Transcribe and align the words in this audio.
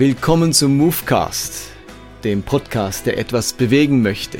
Willkommen 0.00 0.54
zum 0.54 0.78
Movecast, 0.78 1.72
dem 2.24 2.42
Podcast, 2.42 3.04
der 3.04 3.18
etwas 3.18 3.52
bewegen 3.52 4.00
möchte. 4.00 4.38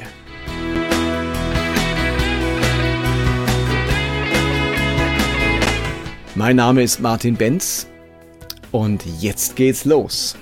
Mein 6.35 6.57
Name 6.57 6.83
ist 6.83 7.01
Martin 7.01 7.37
Benz 7.37 7.87
und 8.73 9.05
jetzt 9.21 9.55
geht's 9.55 9.85
los. 9.85 10.35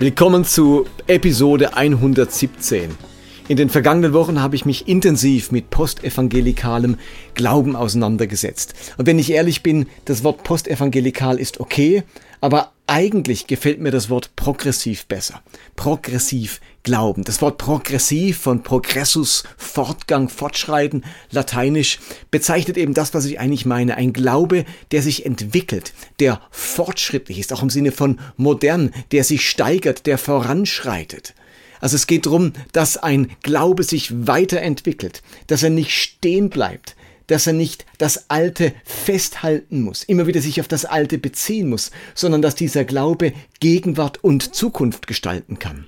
Willkommen 0.00 0.44
zu 0.44 0.86
Episode 1.06 1.76
117. 1.76 3.13
In 3.46 3.58
den 3.58 3.68
vergangenen 3.68 4.14
Wochen 4.14 4.40
habe 4.40 4.56
ich 4.56 4.64
mich 4.64 4.88
intensiv 4.88 5.52
mit 5.52 5.68
postevangelikalen 5.68 6.98
Glauben 7.34 7.76
auseinandergesetzt. 7.76 8.72
Und 8.96 9.06
wenn 9.06 9.18
ich 9.18 9.30
ehrlich 9.30 9.62
bin, 9.62 9.86
das 10.06 10.24
Wort 10.24 10.44
postevangelikal 10.44 11.38
ist 11.38 11.60
okay, 11.60 12.04
aber 12.40 12.72
eigentlich 12.86 13.46
gefällt 13.46 13.80
mir 13.80 13.90
das 13.90 14.08
Wort 14.08 14.34
progressiv 14.34 15.04
besser. 15.04 15.42
Progressiv 15.76 16.62
glauben. 16.84 17.22
Das 17.24 17.42
Wort 17.42 17.58
progressiv 17.58 18.38
von 18.38 18.62
progressus, 18.62 19.44
Fortgang, 19.58 20.30
Fortschreiten, 20.30 21.04
lateinisch, 21.30 21.98
bezeichnet 22.30 22.78
eben 22.78 22.94
das, 22.94 23.12
was 23.12 23.26
ich 23.26 23.38
eigentlich 23.38 23.66
meine. 23.66 23.98
Ein 23.98 24.14
Glaube, 24.14 24.64
der 24.90 25.02
sich 25.02 25.26
entwickelt, 25.26 25.92
der 26.18 26.40
fortschrittlich 26.50 27.38
ist, 27.38 27.52
auch 27.52 27.62
im 27.62 27.70
Sinne 27.70 27.92
von 27.92 28.20
modern, 28.38 28.90
der 29.12 29.22
sich 29.22 29.46
steigert, 29.46 30.06
der 30.06 30.16
voranschreitet. 30.16 31.34
Also 31.84 31.96
es 31.96 32.06
geht 32.06 32.24
darum, 32.24 32.54
dass 32.72 32.96
ein 32.96 33.30
Glaube 33.42 33.82
sich 33.82 34.26
weiterentwickelt, 34.26 35.22
dass 35.48 35.62
er 35.62 35.68
nicht 35.68 35.90
stehen 35.90 36.48
bleibt, 36.48 36.96
dass 37.26 37.46
er 37.46 37.52
nicht 37.52 37.84
das 37.98 38.30
Alte 38.30 38.72
festhalten 38.86 39.82
muss, 39.82 40.02
immer 40.02 40.26
wieder 40.26 40.40
sich 40.40 40.62
auf 40.62 40.66
das 40.66 40.86
Alte 40.86 41.18
beziehen 41.18 41.68
muss, 41.68 41.90
sondern 42.14 42.40
dass 42.40 42.54
dieser 42.54 42.84
Glaube 42.84 43.34
Gegenwart 43.60 44.24
und 44.24 44.54
Zukunft 44.54 45.06
gestalten 45.06 45.58
kann. 45.58 45.86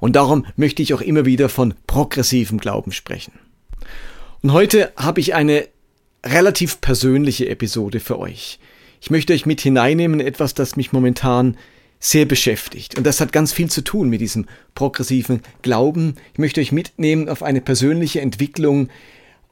Und 0.00 0.16
darum 0.16 0.44
möchte 0.56 0.82
ich 0.82 0.92
auch 0.92 1.02
immer 1.02 1.24
wieder 1.24 1.48
von 1.48 1.74
progressivem 1.86 2.58
Glauben 2.58 2.90
sprechen. 2.90 3.34
Und 4.42 4.54
heute 4.54 4.92
habe 4.96 5.20
ich 5.20 5.36
eine 5.36 5.68
relativ 6.26 6.80
persönliche 6.80 7.48
Episode 7.48 8.00
für 8.00 8.18
euch. 8.18 8.58
Ich 9.00 9.08
möchte 9.08 9.34
euch 9.34 9.46
mit 9.46 9.60
hineinnehmen 9.60 10.18
in 10.18 10.26
etwas, 10.26 10.52
das 10.52 10.74
mich 10.74 10.90
momentan 10.90 11.56
sehr 11.98 12.26
beschäftigt. 12.26 12.96
Und 12.96 13.06
das 13.06 13.20
hat 13.20 13.32
ganz 13.32 13.52
viel 13.52 13.70
zu 13.70 13.82
tun 13.82 14.08
mit 14.10 14.20
diesem 14.20 14.46
progressiven 14.74 15.40
Glauben. 15.62 16.16
Ich 16.32 16.38
möchte 16.38 16.60
euch 16.60 16.72
mitnehmen 16.72 17.28
auf 17.28 17.42
eine 17.42 17.60
persönliche 17.60 18.20
Entwicklung 18.20 18.88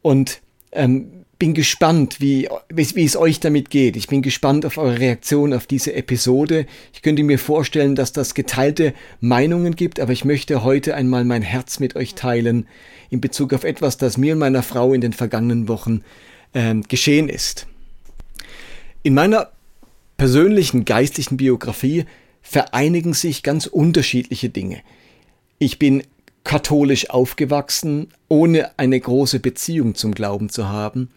und 0.03 0.41
ähm, 0.73 1.23
bin 1.43 1.55
gespannt, 1.55 2.21
wie, 2.21 2.49
wie 2.69 3.05
es 3.05 3.17
euch 3.17 3.41
damit 3.41 3.69
geht. 3.69 3.97
Ich 3.97 4.07
bin 4.07 4.23
gespannt 4.23 4.65
auf 4.65 4.79
eure 4.79 5.01
Reaktion 5.01 5.53
auf 5.53 5.67
diese 5.67 5.93
Episode. 5.93 6.67
Ich 6.93 7.03
könnte 7.03 7.25
mir 7.25 7.37
vorstellen, 7.39 7.97
dass 7.97 8.13
das 8.13 8.35
geteilte 8.35 8.95
Meinungen 9.21 9.75
gibt, 9.75 9.99
aber 9.99 10.13
ich 10.13 10.25
möchte 10.25 10.63
heute 10.63 10.95
einmal 10.95 11.25
mein 11.25 11.43
Herz 11.43 11.81
mit 11.81 11.97
euch 11.97 12.15
teilen 12.15 12.69
in 13.11 13.21
Bezug 13.21 13.55
auf 13.55 13.65
etwas, 13.65 13.97
das 13.97 14.19
mir 14.19 14.35
und 14.35 14.39
meiner 14.39 14.63
Frau 14.63 14.95
in 14.95 15.01
den 15.01 15.13
vergangenen 15.13 15.67
Wochen 15.67 16.03
ähm, 16.55 16.85
geschehen 16.85 17.29
ist. 17.29 17.67
In 19.03 19.15
meiner 19.15 19.51
persönlichen 20.17 20.85
geistlichen 20.85 21.39
Biografie 21.39 22.05
vereinigen 22.43 23.15
sich 23.15 23.43
ganz 23.43 23.67
unterschiedliche 23.67 24.51
Dinge. 24.51 24.81
Ich 25.59 25.79
bin 25.79 26.03
katholisch 26.45 27.11
aufgewachsen, 27.11 28.09
ohne 28.29 28.79
eine 28.79 28.99
große 28.99 29.41
Beziehung 29.41 29.95
zum 29.95 30.13
Glauben 30.13 30.49
zu 30.49 30.69
haben, 30.69 31.11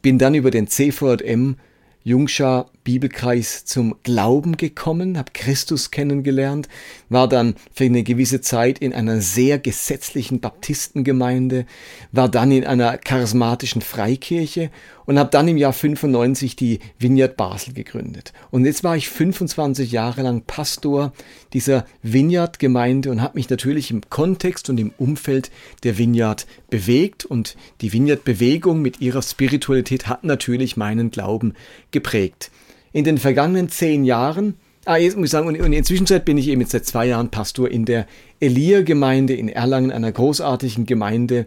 bin 0.00 0.18
dann 0.18 0.34
über 0.34 0.50
den 0.50 0.66
CVM 0.66 1.56
Jungschar 2.02 2.70
Bibelkreis 2.84 3.64
zum 3.64 3.96
Glauben 4.02 4.56
gekommen, 4.56 5.16
habe 5.16 5.32
Christus 5.32 5.90
kennengelernt, 5.90 6.68
war 7.08 7.28
dann 7.28 7.54
für 7.72 7.84
eine 7.84 8.02
gewisse 8.02 8.40
Zeit 8.40 8.78
in 8.80 8.92
einer 8.92 9.20
sehr 9.20 9.58
gesetzlichen 9.58 10.40
Baptistengemeinde, 10.40 11.66
war 12.10 12.28
dann 12.28 12.50
in 12.50 12.64
einer 12.64 12.98
charismatischen 12.98 13.82
Freikirche 13.82 14.70
und 15.06 15.18
habe 15.18 15.30
dann 15.30 15.48
im 15.48 15.56
Jahr 15.56 15.72
95 15.72 16.56
die 16.56 16.80
Vineyard 16.98 17.36
Basel 17.36 17.74
gegründet. 17.74 18.32
Und 18.50 18.64
jetzt 18.64 18.84
war 18.84 18.96
ich 18.96 19.08
25 19.08 19.92
Jahre 19.92 20.22
lang 20.22 20.42
Pastor 20.46 21.12
dieser 21.52 21.86
Vineyard-Gemeinde 22.02 23.10
und 23.10 23.22
habe 23.22 23.38
mich 23.38 23.48
natürlich 23.50 23.90
im 23.90 24.02
Kontext 24.08 24.70
und 24.70 24.78
im 24.78 24.92
Umfeld 24.98 25.50
der 25.84 25.98
Vineyard 25.98 26.46
bewegt 26.70 27.24
und 27.24 27.56
die 27.80 27.92
Vineyard-Bewegung 27.92 28.82
mit 28.82 29.00
ihrer 29.00 29.22
Spiritualität 29.22 30.08
hat 30.08 30.24
natürlich 30.24 30.76
meinen 30.76 31.10
Glauben 31.10 31.54
geprägt. 31.90 32.50
In 32.92 33.04
den 33.04 33.18
vergangenen 33.18 33.68
zehn 33.68 34.04
Jahren 34.04 34.54
Ah, 34.84 34.96
jetzt 34.96 35.16
muss 35.16 35.26
ich 35.26 35.30
sagen, 35.30 35.46
und 35.46 35.54
in 35.54 35.70
der 35.70 35.84
Zwischenzeit 35.84 36.24
bin 36.24 36.38
ich 36.38 36.48
eben 36.48 36.60
jetzt 36.60 36.72
seit 36.72 36.84
zwei 36.84 37.06
Jahren 37.06 37.30
Pastor 37.30 37.70
in 37.70 37.84
der 37.84 38.04
Elia-Gemeinde 38.40 39.32
in 39.32 39.48
Erlangen, 39.48 39.92
einer 39.92 40.10
großartigen 40.10 40.86
Gemeinde, 40.86 41.46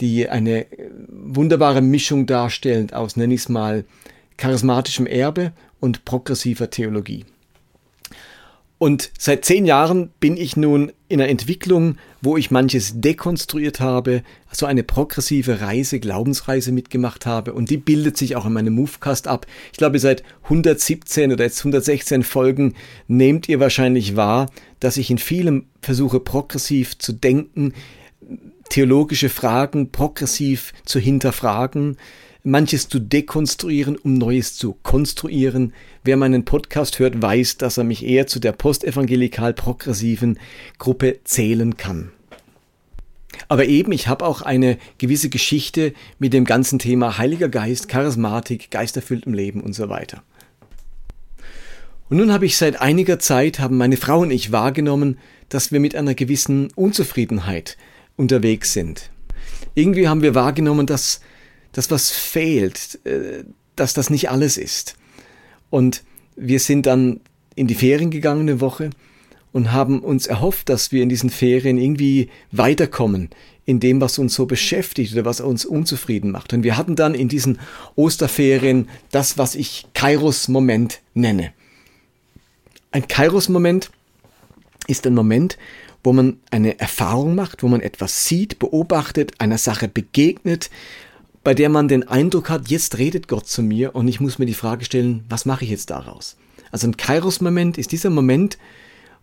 die 0.00 0.28
eine 0.28 0.66
wunderbare 1.08 1.80
Mischung 1.80 2.26
darstellt 2.26 2.94
aus, 2.94 3.16
nenne 3.16 3.34
ich 3.34 3.40
es 3.40 3.48
mal, 3.48 3.84
charismatischem 4.36 5.08
Erbe 5.08 5.52
und 5.80 6.04
progressiver 6.04 6.70
Theologie. 6.70 7.24
Und 8.78 9.10
seit 9.18 9.44
zehn 9.44 9.66
Jahren 9.66 10.10
bin 10.20 10.36
ich 10.36 10.56
nun 10.56 10.92
in 11.08 11.20
einer 11.20 11.28
Entwicklung, 11.28 11.96
wo 12.20 12.36
ich 12.36 12.52
manches 12.52 13.00
dekonstruiert 13.00 13.80
habe, 13.80 14.22
so 14.52 14.66
eine 14.66 14.84
progressive 14.84 15.60
Reise, 15.60 15.98
Glaubensreise 15.98 16.70
mitgemacht 16.70 17.26
habe 17.26 17.54
und 17.54 17.70
die 17.70 17.76
bildet 17.76 18.16
sich 18.16 18.36
auch 18.36 18.46
in 18.46 18.52
meinem 18.52 18.74
Movecast 18.74 19.26
ab. 19.26 19.46
Ich 19.72 19.78
glaube, 19.78 19.98
seit 19.98 20.22
117 20.44 21.32
oder 21.32 21.44
jetzt 21.44 21.58
116 21.58 22.22
Folgen 22.22 22.74
nehmt 23.08 23.48
ihr 23.48 23.58
wahrscheinlich 23.58 24.14
wahr, 24.14 24.48
dass 24.78 24.96
ich 24.96 25.10
in 25.10 25.18
vielem 25.18 25.66
versuche, 25.82 26.20
progressiv 26.20 26.98
zu 26.98 27.12
denken, 27.12 27.74
theologische 28.68 29.28
Fragen 29.28 29.90
progressiv 29.90 30.72
zu 30.84 31.00
hinterfragen, 31.00 31.96
manches 32.44 32.88
zu 32.88 32.98
dekonstruieren, 32.98 33.96
um 33.96 34.14
Neues 34.14 34.56
zu 34.56 34.74
konstruieren. 34.82 35.72
Wer 36.08 36.16
meinen 36.16 36.46
Podcast 36.46 37.00
hört, 37.00 37.20
weiß, 37.20 37.58
dass 37.58 37.76
er 37.76 37.84
mich 37.84 38.02
eher 38.02 38.26
zu 38.26 38.40
der 38.40 38.52
postevangelikal-progressiven 38.52 40.38
Gruppe 40.78 41.20
zählen 41.24 41.76
kann. 41.76 42.12
Aber 43.48 43.66
eben, 43.66 43.92
ich 43.92 44.08
habe 44.08 44.24
auch 44.24 44.40
eine 44.40 44.78
gewisse 44.96 45.28
Geschichte 45.28 45.92
mit 46.18 46.32
dem 46.32 46.46
ganzen 46.46 46.78
Thema 46.78 47.18
Heiliger 47.18 47.50
Geist, 47.50 47.90
Charismatik, 47.90 48.70
geisterfülltem 48.70 49.34
Leben 49.34 49.60
und 49.60 49.74
so 49.74 49.90
weiter. 49.90 50.22
Und 52.08 52.16
nun 52.16 52.32
habe 52.32 52.46
ich 52.46 52.56
seit 52.56 52.80
einiger 52.80 53.18
Zeit, 53.18 53.58
haben 53.58 53.76
meine 53.76 53.98
Frau 53.98 54.20
und 54.20 54.30
ich 54.30 54.50
wahrgenommen, 54.50 55.18
dass 55.50 55.72
wir 55.72 55.78
mit 55.78 55.94
einer 55.94 56.14
gewissen 56.14 56.72
Unzufriedenheit 56.74 57.76
unterwegs 58.16 58.72
sind. 58.72 59.10
Irgendwie 59.74 60.08
haben 60.08 60.22
wir 60.22 60.34
wahrgenommen, 60.34 60.86
dass 60.86 61.20
das, 61.72 61.90
was 61.90 62.10
fehlt, 62.10 62.98
äh, 63.04 63.44
dass 63.76 63.92
das 63.92 64.08
nicht 64.08 64.30
alles 64.30 64.56
ist. 64.56 64.96
Und 65.70 66.02
wir 66.36 66.60
sind 66.60 66.86
dann 66.86 67.20
in 67.54 67.66
die 67.66 67.74
Ferien 67.74 68.10
gegangen 68.10 68.42
eine 68.42 68.60
Woche 68.60 68.90
und 69.52 69.72
haben 69.72 70.00
uns 70.00 70.26
erhofft, 70.26 70.68
dass 70.68 70.92
wir 70.92 71.02
in 71.02 71.08
diesen 71.08 71.30
Ferien 71.30 71.78
irgendwie 71.78 72.28
weiterkommen 72.52 73.30
in 73.64 73.80
dem, 73.80 74.00
was 74.00 74.18
uns 74.18 74.34
so 74.34 74.46
beschäftigt 74.46 75.12
oder 75.12 75.26
was 75.26 75.42
uns 75.42 75.66
unzufrieden 75.66 76.30
macht. 76.30 76.54
Und 76.54 76.62
wir 76.62 76.78
hatten 76.78 76.96
dann 76.96 77.14
in 77.14 77.28
diesen 77.28 77.58
Osterferien 77.96 78.88
das, 79.10 79.36
was 79.36 79.54
ich 79.54 79.86
Kairos-Moment 79.92 81.00
nenne. 81.12 81.52
Ein 82.92 83.06
Kairos-Moment 83.06 83.90
ist 84.86 85.06
ein 85.06 85.14
Moment, 85.14 85.58
wo 86.02 86.14
man 86.14 86.40
eine 86.50 86.80
Erfahrung 86.80 87.34
macht, 87.34 87.62
wo 87.62 87.68
man 87.68 87.82
etwas 87.82 88.24
sieht, 88.24 88.58
beobachtet, 88.58 89.32
einer 89.38 89.58
Sache 89.58 89.88
begegnet, 89.88 90.70
bei 91.48 91.54
der 91.54 91.70
man 91.70 91.88
den 91.88 92.06
Eindruck 92.06 92.50
hat, 92.50 92.68
jetzt 92.68 92.98
redet 92.98 93.26
Gott 93.26 93.46
zu 93.46 93.62
mir 93.62 93.94
und 93.94 94.06
ich 94.06 94.20
muss 94.20 94.38
mir 94.38 94.44
die 94.44 94.52
Frage 94.52 94.84
stellen, 94.84 95.24
was 95.30 95.46
mache 95.46 95.64
ich 95.64 95.70
jetzt 95.70 95.88
daraus? 95.88 96.36
Also 96.70 96.86
ein 96.86 96.98
Kairos-Moment 96.98 97.78
ist 97.78 97.90
dieser 97.90 98.10
Moment, 98.10 98.58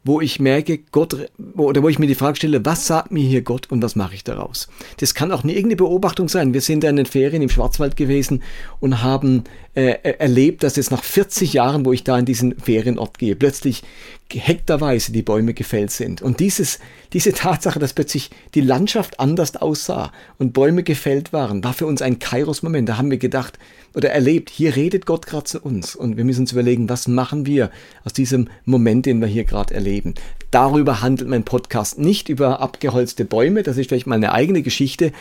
wo 0.03 0.21
ich 0.21 0.39
merke, 0.39 0.79
Gott, 0.91 1.15
oder 1.55 1.83
wo 1.83 1.87
ich 1.87 1.99
mir 1.99 2.07
die 2.07 2.15
Frage 2.15 2.37
stelle, 2.37 2.65
was 2.65 2.87
sagt 2.87 3.11
mir 3.11 3.23
hier 3.23 3.43
Gott 3.43 3.69
und 3.69 3.83
was 3.83 3.95
mache 3.95 4.15
ich 4.15 4.23
daraus? 4.23 4.69
Das 4.97 5.13
kann 5.13 5.31
auch 5.31 5.43
eine 5.43 5.51
irgendeine 5.51 5.75
Beobachtung 5.75 6.27
sein. 6.27 6.55
Wir 6.55 6.61
sind 6.61 6.83
da 6.83 6.89
in 6.89 6.95
den 6.95 7.05
Ferien 7.05 7.43
im 7.43 7.49
Schwarzwald 7.49 7.95
gewesen 7.95 8.41
und 8.79 9.03
haben 9.03 9.43
äh, 9.75 9.97
erlebt, 10.17 10.63
dass 10.63 10.77
jetzt 10.77 10.91
nach 10.91 11.03
40 11.03 11.53
Jahren, 11.53 11.85
wo 11.85 11.91
ich 11.91 12.03
da 12.03 12.17
in 12.17 12.25
diesen 12.25 12.57
Ferienort 12.57 13.17
gehe, 13.17 13.35
plötzlich 13.35 13.83
hektarweise 14.33 15.11
die 15.11 15.21
Bäume 15.21 15.53
gefällt 15.53 15.91
sind. 15.91 16.21
Und 16.21 16.39
dieses, 16.39 16.79
diese 17.13 17.33
Tatsache, 17.33 17.77
dass 17.77 17.93
plötzlich 17.93 18.31
die 18.53 18.61
Landschaft 18.61 19.19
anders 19.19 19.55
aussah 19.55 20.11
und 20.39 20.53
Bäume 20.53 20.83
gefällt 20.83 21.31
waren, 21.31 21.63
war 21.63 21.73
für 21.73 21.85
uns 21.85 22.01
ein 22.01 22.19
Kairos-Moment. 22.19 22.89
Da 22.89 22.97
haben 22.97 23.11
wir 23.11 23.17
gedacht 23.17 23.59
oder 23.93 24.11
erlebt, 24.11 24.49
hier 24.49 24.75
redet 24.75 25.05
Gott 25.05 25.25
gerade 25.25 25.43
zu 25.43 25.61
uns. 25.61 25.95
Und 25.95 26.17
wir 26.17 26.23
müssen 26.23 26.41
uns 26.41 26.53
überlegen, 26.53 26.89
was 26.89 27.07
machen 27.07 27.45
wir 27.45 27.69
aus 28.03 28.13
diesem 28.13 28.49
Moment, 28.65 29.05
den 29.05 29.19
wir 29.19 29.27
hier 29.27 29.43
gerade 29.43 29.73
erleben. 29.73 30.15
Darüber 30.55 31.01
handelt 31.01 31.29
mein 31.29 31.43
Podcast 31.43 31.99
nicht 31.99 32.29
über 32.29 32.61
abgeholzte 32.61 33.25
Bäume, 33.25 33.61
das 33.61 33.75
ist 33.75 33.89
vielleicht 33.89 34.07
mal 34.07 34.15
eine 34.15 34.31
eigene 34.31 34.61
Geschichte. 34.61 35.11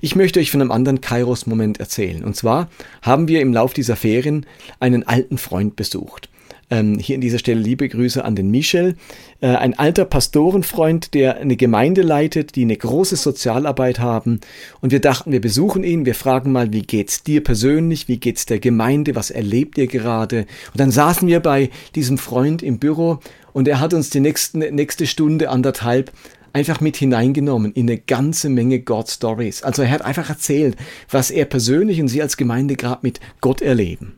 Ich 0.00 0.14
möchte 0.14 0.38
euch 0.38 0.52
von 0.52 0.60
einem 0.60 0.70
anderen 0.70 1.00
Kairos-Moment 1.00 1.80
erzählen. 1.80 2.22
Und 2.22 2.36
zwar 2.36 2.68
haben 3.02 3.26
wir 3.26 3.40
im 3.40 3.52
Lauf 3.52 3.72
dieser 3.72 3.96
Ferien 3.96 4.46
einen 4.78 5.02
alten 5.02 5.36
Freund 5.36 5.74
besucht. 5.74 6.28
Ähm, 6.70 6.98
hier 6.98 7.16
an 7.16 7.20
dieser 7.20 7.38
Stelle 7.38 7.60
liebe 7.60 7.88
Grüße 7.88 8.24
an 8.24 8.36
den 8.36 8.50
Michel, 8.50 8.96
äh, 9.40 9.48
ein 9.48 9.78
alter 9.78 10.04
Pastorenfreund, 10.04 11.14
der 11.14 11.38
eine 11.38 11.56
Gemeinde 11.56 12.02
leitet, 12.02 12.56
die 12.56 12.62
eine 12.62 12.76
große 12.76 13.16
Sozialarbeit 13.16 13.98
haben. 13.98 14.40
Und 14.80 14.92
wir 14.92 15.00
dachten, 15.00 15.32
wir 15.32 15.40
besuchen 15.40 15.84
ihn, 15.84 16.06
wir 16.06 16.14
fragen 16.14 16.52
mal, 16.52 16.72
wie 16.72 16.82
geht's 16.82 17.22
dir 17.22 17.42
persönlich, 17.42 18.08
wie 18.08 18.18
geht's 18.18 18.46
der 18.46 18.58
Gemeinde, 18.58 19.14
was 19.14 19.30
erlebt 19.30 19.78
ihr 19.78 19.86
gerade? 19.86 20.46
Und 20.72 20.80
dann 20.80 20.90
saßen 20.90 21.28
wir 21.28 21.40
bei 21.40 21.70
diesem 21.94 22.18
Freund 22.18 22.62
im 22.62 22.78
Büro 22.78 23.20
und 23.52 23.68
er 23.68 23.80
hat 23.80 23.94
uns 23.94 24.10
die 24.10 24.20
nächsten, 24.20 24.58
nächste 24.58 25.06
Stunde, 25.06 25.50
anderthalb 25.50 26.12
einfach 26.54 26.80
mit 26.80 26.96
hineingenommen 26.96 27.72
in 27.72 27.88
eine 27.88 27.98
ganze 27.98 28.48
Menge 28.48 28.80
God 28.80 29.10
Stories. 29.10 29.62
Also 29.62 29.82
er 29.82 29.90
hat 29.90 30.02
einfach 30.02 30.30
erzählt, 30.30 30.76
was 31.10 31.30
er 31.30 31.44
persönlich 31.44 32.00
und 32.00 32.08
sie 32.08 32.22
als 32.22 32.36
Gemeinde 32.36 32.76
gerade 32.76 33.00
mit 33.02 33.20
Gott 33.40 33.60
erleben. 33.60 34.14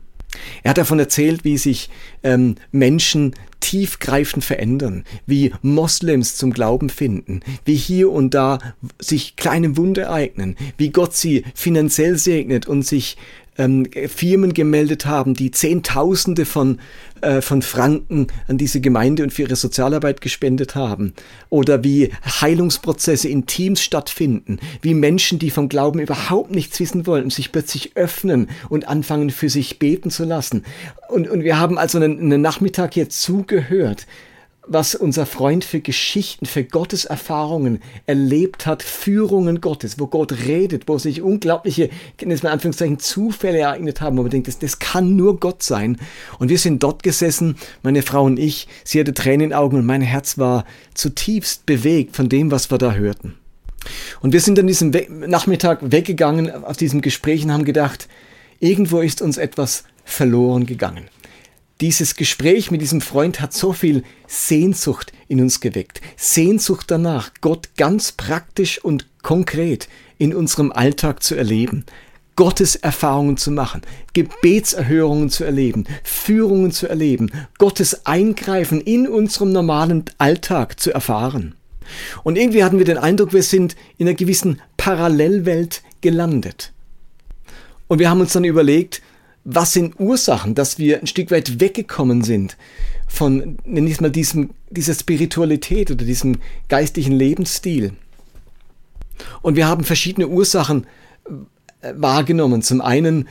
Er 0.63 0.71
hat 0.71 0.77
davon 0.77 0.99
erzählt, 0.99 1.43
wie 1.43 1.57
sich 1.57 1.89
ähm, 2.23 2.55
Menschen 2.71 3.33
tiefgreifend 3.59 4.43
verändern, 4.43 5.03
wie 5.25 5.53
Moslems 5.61 6.35
zum 6.35 6.51
Glauben 6.51 6.89
finden, 6.89 7.41
wie 7.65 7.75
hier 7.75 8.11
und 8.11 8.33
da 8.33 8.59
sich 8.99 9.35
kleine 9.35 9.77
Wunder 9.77 10.03
ereignen, 10.03 10.55
wie 10.77 10.89
Gott 10.89 11.15
sie 11.15 11.43
finanziell 11.55 12.17
segnet 12.17 12.67
und 12.67 12.83
sich 12.83 13.17
ähm, 13.57 13.87
Firmen 14.07 14.53
gemeldet 14.53 15.05
haben, 15.05 15.33
die 15.33 15.51
Zehntausende 15.51 16.45
von, 16.45 16.79
äh, 17.21 17.41
von 17.41 17.61
Franken 17.61 18.27
an 18.47 18.57
diese 18.57 18.81
Gemeinde 18.81 19.23
und 19.23 19.31
für 19.31 19.43
ihre 19.43 19.55
Sozialarbeit 19.55 20.21
gespendet 20.21 20.75
haben. 20.75 21.13
Oder 21.49 21.83
wie 21.83 22.11
Heilungsprozesse 22.23 23.27
in 23.27 23.45
Teams 23.45 23.81
stattfinden, 23.81 24.59
wie 24.81 24.93
Menschen, 24.93 25.39
die 25.39 25.49
vom 25.49 25.69
Glauben 25.69 25.99
überhaupt 25.99 26.51
nichts 26.51 26.79
wissen 26.79 27.07
wollen, 27.07 27.29
sich 27.29 27.51
plötzlich 27.51 27.95
öffnen 27.95 28.49
und 28.69 28.87
anfangen 28.87 29.29
für 29.29 29.49
sich 29.49 29.79
beten 29.79 30.11
zu 30.11 30.23
lassen. 30.23 30.63
Und, 31.09 31.29
und 31.29 31.43
wir 31.43 31.59
haben 31.59 31.77
also 31.77 31.97
einen, 31.97 32.19
einen 32.19 32.41
Nachmittag 32.41 32.93
hier 32.93 33.09
zugehört, 33.09 34.05
was 34.67 34.95
unser 34.95 35.25
Freund 35.25 35.63
für 35.63 35.79
Geschichten, 35.79 36.45
für 36.45 36.63
Gottes 36.63 37.05
Erfahrungen 37.05 37.81
erlebt 38.05 38.65
hat, 38.65 38.83
Führungen 38.83 39.61
Gottes, 39.61 39.99
wo 39.99 40.07
Gott 40.07 40.33
redet, 40.45 40.87
wo 40.87 40.97
sich 40.97 41.21
unglaubliche, 41.21 41.89
in 42.19 42.31
Anführungszeichen, 42.31 42.99
Zufälle 42.99 43.59
ereignet 43.59 44.01
haben, 44.01 44.17
wo 44.17 44.21
man 44.21 44.31
denkt, 44.31 44.47
das, 44.47 44.59
das 44.59 44.79
kann 44.79 45.15
nur 45.15 45.39
Gott 45.39 45.63
sein. 45.63 45.97
Und 46.39 46.49
wir 46.49 46.59
sind 46.59 46.83
dort 46.83 47.03
gesessen, 47.03 47.55
meine 47.83 48.01
Frau 48.01 48.25
und 48.25 48.39
ich, 48.39 48.67
sie 48.83 48.99
hatte 48.99 49.13
Tränen 49.13 49.41
in 49.41 49.49
den 49.49 49.57
Augen 49.57 49.77
und 49.77 49.85
mein 49.85 50.01
Herz 50.01 50.37
war 50.37 50.65
zutiefst 50.93 51.65
bewegt 51.65 52.15
von 52.15 52.29
dem, 52.29 52.51
was 52.51 52.69
wir 52.69 52.77
da 52.77 52.93
hörten. 52.93 53.35
Und 54.21 54.33
wir 54.33 54.41
sind 54.41 54.59
an 54.59 54.67
diesem 54.67 54.93
We 54.93 55.07
Nachmittag 55.09 55.79
weggegangen 55.91 56.51
aus 56.63 56.77
diesem 56.77 57.01
Gespräch 57.01 57.45
und 57.45 57.53
haben 57.53 57.63
gedacht, 57.63 58.07
irgendwo 58.59 58.99
ist 58.99 59.21
uns 59.21 59.37
etwas 59.37 59.83
verloren 60.03 60.65
gegangen 60.65 61.09
dieses 61.81 62.15
Gespräch 62.15 62.71
mit 62.71 62.81
diesem 62.81 63.01
Freund 63.01 63.39
hat 63.39 63.53
so 63.53 63.73
viel 63.73 64.03
Sehnsucht 64.27 65.11
in 65.27 65.41
uns 65.41 65.59
geweckt. 65.59 66.01
Sehnsucht 66.15 66.89
danach, 66.89 67.31
Gott 67.41 67.69
ganz 67.77 68.11
praktisch 68.11 68.83
und 68.83 69.07
konkret 69.21 69.87
in 70.17 70.33
unserem 70.33 70.71
Alltag 70.71 71.21
zu 71.21 71.35
erleben. 71.35 71.85
Gottes 72.35 72.75
Erfahrungen 72.75 73.37
zu 73.37 73.49
machen, 73.49 73.81
Gebetserhörungen 74.13 75.29
zu 75.29 75.43
erleben, 75.43 75.85
Führungen 76.03 76.71
zu 76.71 76.87
erleben, 76.87 77.31
Gottes 77.57 78.05
Eingreifen 78.05 78.79
in 78.79 79.07
unserem 79.07 79.51
normalen 79.51 80.05
Alltag 80.19 80.79
zu 80.79 80.93
erfahren. 80.93 81.55
Und 82.23 82.37
irgendwie 82.37 82.63
hatten 82.63 82.77
wir 82.77 82.85
den 82.85 82.99
Eindruck, 82.99 83.33
wir 83.33 83.41
sind 83.41 83.75
in 83.97 84.07
einer 84.07 84.15
gewissen 84.15 84.61
Parallelwelt 84.77 85.81
gelandet. 86.01 86.73
Und 87.87 87.99
wir 87.99 88.09
haben 88.09 88.21
uns 88.21 88.33
dann 88.33 88.43
überlegt, 88.43 89.01
was 89.49 89.71
sind 89.71 89.97
Ursachen, 89.97 90.55
dass 90.55 90.77
wir 90.77 90.99
ein 90.99 91.07
Stück 91.07 91.31
weit 91.31 91.61
weggekommen 91.61 92.21
sind 92.21 92.57
von, 93.07 93.57
nenne 93.63 93.89
ich 93.89 94.01
mal, 94.01 94.11
diesem, 94.11 94.49
dieser 94.69 94.93
Spiritualität 94.93 95.89
oder 95.89 96.03
diesem 96.03 96.39
geistlichen 96.67 97.13
Lebensstil. 97.13 97.93
Und 99.41 99.55
wir 99.55 99.65
haben 99.65 99.85
verschiedene 99.85 100.27
Ursachen 100.27 100.85
äh, 101.81 101.93
wahrgenommen. 101.95 102.61
Zum 102.61 102.81
einen 102.81 103.29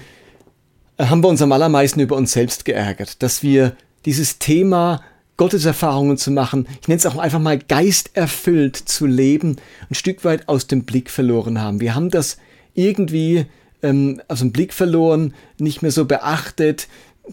äh, 0.97 1.05
haben 1.05 1.23
wir 1.23 1.29
uns 1.29 1.43
am 1.43 1.53
allermeisten 1.53 2.01
über 2.01 2.17
uns 2.17 2.33
selbst 2.33 2.65
geärgert, 2.65 3.23
dass 3.23 3.43
wir 3.43 3.77
dieses 4.07 4.39
Thema 4.39 5.03
Gotteserfahrungen 5.37 6.17
zu 6.17 6.31
machen, 6.31 6.67
ich 6.81 6.89
nenne 6.89 6.99
es 6.99 7.05
auch 7.05 7.19
einfach 7.19 7.41
mal 7.41 7.59
geisterfüllt 7.59 8.77
zu 8.77 9.05
leben, 9.05 9.57
ein 9.91 9.95
Stück 9.95 10.25
weit 10.25 10.49
aus 10.49 10.67
dem 10.67 10.85
Blick 10.85 11.11
verloren 11.11 11.61
haben. 11.61 11.83
Wir 11.83 11.95
haben 11.95 12.09
das 12.09 12.39
irgendwie 12.73 13.45
ähm, 13.83 14.21
aus 14.29 14.41
dem 14.41 14.53
Blick 14.53 14.73
verloren, 14.73 15.35
nicht 15.59 15.83
mehr 15.83 15.91
so 15.91 16.05
beachtet, 16.05 16.89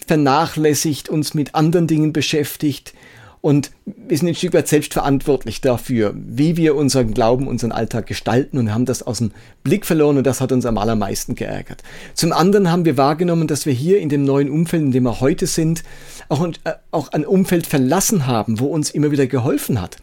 vernachlässigt, 0.08 1.10
uns 1.10 1.34
mit 1.34 1.56
anderen 1.56 1.88
Dingen 1.88 2.14
beschäftigt. 2.14 2.94
Und 3.42 3.72
wir 3.86 4.18
sind 4.18 4.30
ein 4.30 4.36
Stück 4.36 4.54
weit 4.54 4.70
selbstverantwortlich 4.70 5.60
dafür, 5.60 6.14
wie 6.16 6.56
wir 6.56 6.76
unseren 6.76 7.14
Glauben, 7.14 7.48
unseren 7.48 7.74
Alltag 7.74 8.08
gestalten 8.08 8.58
und 8.58 8.74
haben 8.74 8.86
das 8.86 9.04
aus 9.04 9.18
dem 9.18 9.32
Blick 9.66 9.86
verloren 9.86 10.18
und 10.18 10.24
das 10.26 10.40
hat 10.40 10.54
uns 10.54 10.66
am 10.66 10.78
allermeisten 10.78 11.36
geärgert. 11.36 11.84
Zum 12.14 12.32
anderen 12.32 12.72
haben 12.72 12.86
wir 12.86 12.96
wahrgenommen, 12.96 13.48
dass 13.48 13.66
wir 13.66 13.74
hier 13.74 14.00
in 14.00 14.08
dem 14.08 14.24
neuen 14.24 14.50
Umfeld, 14.50 14.84
in 14.84 14.92
dem 14.94 15.04
wir 15.04 15.20
heute 15.20 15.46
sind, 15.46 15.84
auch, 16.30 16.48
äh, 16.48 16.72
auch 16.92 17.10
ein 17.10 17.26
Umfeld 17.26 17.68
verlassen 17.68 18.28
haben, 18.28 18.62
wo 18.62 18.68
uns 18.68 18.92
immer 18.92 19.12
wieder 19.12 19.28
geholfen 19.28 19.82
hat 19.82 19.98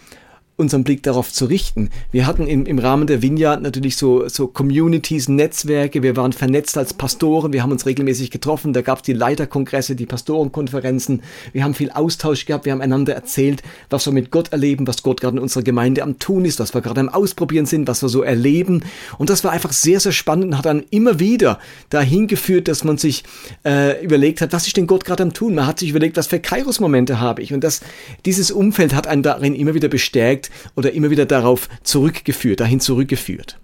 unseren 0.60 0.84
Blick 0.84 1.02
darauf 1.02 1.32
zu 1.32 1.46
richten. 1.46 1.90
Wir 2.12 2.26
hatten 2.26 2.46
im, 2.46 2.66
im 2.66 2.78
Rahmen 2.78 3.06
der 3.06 3.22
Vineyard 3.22 3.62
natürlich 3.62 3.96
so, 3.96 4.28
so 4.28 4.46
Communities, 4.46 5.28
Netzwerke, 5.28 6.02
wir 6.02 6.16
waren 6.16 6.32
vernetzt 6.32 6.78
als 6.78 6.94
Pastoren, 6.94 7.52
wir 7.52 7.62
haben 7.62 7.72
uns 7.72 7.86
regelmäßig 7.86 8.30
getroffen, 8.30 8.72
da 8.72 8.82
gab 8.82 8.98
es 8.98 9.02
die 9.02 9.12
Leiterkongresse, 9.12 9.96
die 9.96 10.06
Pastorenkonferenzen, 10.06 11.22
wir 11.52 11.64
haben 11.64 11.74
viel 11.74 11.90
Austausch 11.90 12.46
gehabt, 12.46 12.66
wir 12.66 12.72
haben 12.72 12.80
einander 12.80 13.14
erzählt, 13.14 13.62
was 13.88 14.06
wir 14.06 14.12
mit 14.12 14.30
Gott 14.30 14.52
erleben, 14.52 14.86
was 14.86 15.02
Gott 15.02 15.20
gerade 15.20 15.38
in 15.38 15.42
unserer 15.42 15.62
Gemeinde 15.62 16.02
am 16.02 16.18
tun 16.18 16.44
ist, 16.44 16.60
was 16.60 16.74
wir 16.74 16.82
gerade 16.82 17.00
am 17.00 17.08
Ausprobieren 17.08 17.66
sind, 17.66 17.88
was 17.88 18.02
wir 18.02 18.08
so 18.08 18.22
erleben. 18.22 18.84
Und 19.18 19.30
das 19.30 19.42
war 19.42 19.52
einfach 19.52 19.72
sehr, 19.72 19.98
sehr 19.98 20.12
spannend 20.12 20.46
und 20.46 20.58
hat 20.58 20.66
dann 20.66 20.84
immer 20.90 21.18
wieder 21.18 21.58
dahin 21.88 22.26
geführt, 22.26 22.68
dass 22.68 22.84
man 22.84 22.98
sich 22.98 23.24
äh, 23.64 24.04
überlegt 24.04 24.40
hat, 24.40 24.52
was 24.52 24.66
ist 24.66 24.76
denn 24.76 24.86
Gott 24.86 25.04
gerade 25.04 25.22
am 25.22 25.32
tun? 25.32 25.54
Man 25.54 25.66
hat 25.66 25.78
sich 25.78 25.90
überlegt, 25.90 26.16
was 26.16 26.26
für 26.26 26.38
Kairos-Momente 26.38 27.20
habe 27.20 27.42
ich? 27.42 27.54
Und 27.54 27.64
das, 27.64 27.80
dieses 28.26 28.50
Umfeld 28.50 28.94
hat 28.94 29.06
einen 29.06 29.22
darin 29.22 29.54
immer 29.54 29.74
wieder 29.74 29.88
bestärkt, 29.88 30.49
oder 30.76 30.92
immer 30.92 31.10
wieder 31.10 31.26
darauf 31.26 31.68
zurückgeführt, 31.82 32.60
dahin 32.60 32.80
zurückgeführt. 32.80 33.58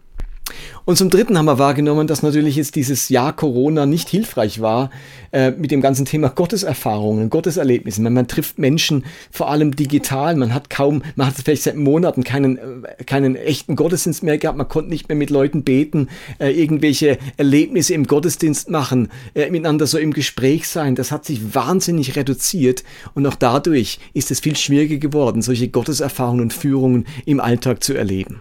Und 0.87 0.97
zum 0.97 1.11
Dritten 1.11 1.37
haben 1.37 1.47
wir 1.47 1.59
wahrgenommen, 1.59 2.07
dass 2.07 2.23
natürlich 2.23 2.55
jetzt 2.55 2.76
dieses 2.76 3.09
Jahr 3.09 3.35
Corona 3.35 3.87
nicht 3.87 4.09
hilfreich 4.09 4.61
war 4.61 4.90
äh, 5.33 5.50
mit 5.50 5.73
dem 5.73 5.81
ganzen 5.81 6.07
Thema 6.07 6.28
Gotteserfahrungen, 6.28 7.28
Gotteserlebnissen. 7.28 8.05
Man, 8.05 8.12
man, 8.12 8.28
trifft 8.28 8.61
Menschen 8.61 9.05
vor 9.33 9.50
allem 9.50 9.75
digital, 9.75 10.37
man 10.37 10.55
hat 10.55 10.71
kaum, 10.71 11.02
man 11.16 11.26
hat 11.26 11.35
vielleicht 11.45 11.64
seit 11.64 11.75
Monaten 11.75 12.23
keinen, 12.23 12.85
äh, 12.85 13.02
keinen 13.05 13.35
echten 13.35 13.75
Gottesdienst 13.75 14.23
mehr 14.23 14.38
gehabt, 14.38 14.59
man 14.59 14.69
konnte 14.69 14.90
nicht 14.90 15.09
mehr 15.09 15.16
mit 15.16 15.31
Leuten 15.31 15.64
beten, 15.64 16.09
äh, 16.38 16.50
irgendwelche 16.50 17.19
Erlebnisse 17.37 17.93
im 17.93 18.07
Gottesdienst 18.07 18.71
machen, 18.71 19.09
äh, 19.35 19.50
miteinander 19.50 19.88
so 19.88 19.99
im 19.99 20.12
Gespräch 20.12 20.69
sein. 20.69 20.95
Das 20.95 21.11
hat 21.11 21.25
sich 21.25 21.52
wahnsinnig 21.52 22.14
reduziert 22.14 22.85
und 23.12 23.26
auch 23.26 23.35
dadurch 23.35 23.99
ist 24.14 24.31
es 24.31 24.38
viel 24.38 24.55
schwieriger 24.55 24.99
geworden, 24.99 25.43
solche 25.43 25.66
Gotteserfahrungen 25.66 26.43
und 26.43 26.52
Führungen 26.52 27.09
im 27.25 27.40
Alltag 27.40 27.83
zu 27.83 27.95
erleben. 27.95 28.40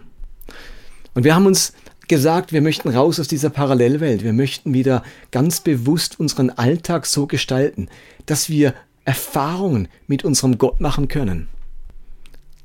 Und 1.14 1.24
wir 1.24 1.34
haben 1.34 1.46
uns 1.46 1.72
gesagt, 2.08 2.52
wir 2.52 2.62
möchten 2.62 2.88
raus 2.88 3.18
aus 3.20 3.28
dieser 3.28 3.50
Parallelwelt. 3.50 4.22
Wir 4.22 4.32
möchten 4.32 4.74
wieder 4.74 5.02
ganz 5.30 5.60
bewusst 5.60 6.20
unseren 6.20 6.50
Alltag 6.50 7.06
so 7.06 7.26
gestalten, 7.26 7.88
dass 8.26 8.48
wir 8.48 8.74
Erfahrungen 9.04 9.88
mit 10.06 10.24
unserem 10.24 10.58
Gott 10.58 10.80
machen 10.80 11.08
können. 11.08 11.48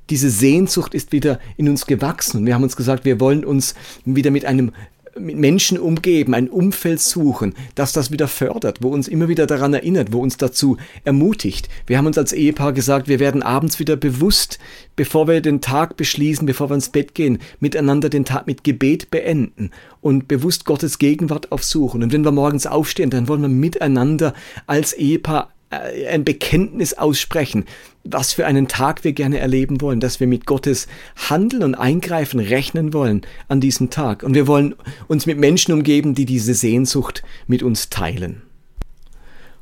Diese 0.09 0.29
Sehnsucht 0.29 0.93
ist 0.93 1.13
wieder 1.13 1.39
in 1.55 1.69
uns 1.69 1.85
gewachsen 1.85 2.45
wir 2.45 2.53
haben 2.53 2.63
uns 2.63 2.75
gesagt, 2.75 3.05
wir 3.05 3.21
wollen 3.21 3.45
uns 3.45 3.75
wieder 4.03 4.29
mit 4.29 4.43
einem 4.43 4.73
mit 5.19 5.37
Menschen 5.37 5.77
umgeben, 5.77 6.33
ein 6.33 6.49
Umfeld 6.49 6.99
suchen, 6.99 7.53
das 7.75 7.93
das 7.93 8.11
wieder 8.11 8.27
fördert, 8.27 8.79
wo 8.81 8.89
uns 8.89 9.07
immer 9.07 9.27
wieder 9.27 9.45
daran 9.45 9.73
erinnert, 9.73 10.13
wo 10.13 10.19
uns 10.19 10.37
dazu 10.37 10.77
ermutigt. 11.03 11.69
Wir 11.85 11.97
haben 11.97 12.05
uns 12.07 12.17
als 12.17 12.33
Ehepaar 12.33 12.73
gesagt, 12.73 13.07
wir 13.07 13.19
werden 13.19 13.43
abends 13.43 13.79
wieder 13.79 13.95
bewusst, 13.95 14.59
bevor 14.95 15.27
wir 15.27 15.41
den 15.41 15.61
Tag 15.61 15.97
beschließen, 15.97 16.45
bevor 16.45 16.69
wir 16.69 16.75
ins 16.75 16.89
Bett 16.89 17.13
gehen, 17.15 17.39
miteinander 17.59 18.09
den 18.09 18.25
Tag 18.25 18.47
mit 18.47 18.63
Gebet 18.63 19.11
beenden 19.11 19.71
und 20.01 20.27
bewusst 20.27 20.65
Gottes 20.65 20.99
Gegenwart 20.99 21.51
aufsuchen. 21.51 22.03
Und 22.03 22.13
wenn 22.13 22.23
wir 22.23 22.31
morgens 22.31 22.67
aufstehen, 22.67 23.09
dann 23.09 23.27
wollen 23.27 23.41
wir 23.41 23.49
miteinander 23.49 24.33
als 24.67 24.93
Ehepaar 24.93 25.51
ein 25.71 26.23
Bekenntnis 26.23 26.93
aussprechen, 26.93 27.65
was 28.03 28.33
für 28.33 28.45
einen 28.45 28.67
Tag 28.67 29.03
wir 29.03 29.13
gerne 29.13 29.39
erleben 29.39 29.81
wollen, 29.81 29.99
dass 29.99 30.19
wir 30.19 30.27
mit 30.27 30.45
Gottes 30.45 30.87
Handeln 31.29 31.63
und 31.63 31.75
Eingreifen 31.75 32.39
rechnen 32.39 32.93
wollen 32.93 33.21
an 33.47 33.61
diesem 33.61 33.89
Tag. 33.89 34.23
Und 34.23 34.33
wir 34.33 34.47
wollen 34.47 34.75
uns 35.07 35.25
mit 35.25 35.37
Menschen 35.37 35.73
umgeben, 35.73 36.13
die 36.13 36.25
diese 36.25 36.53
Sehnsucht 36.53 37.23
mit 37.47 37.63
uns 37.63 37.89
teilen. 37.89 38.41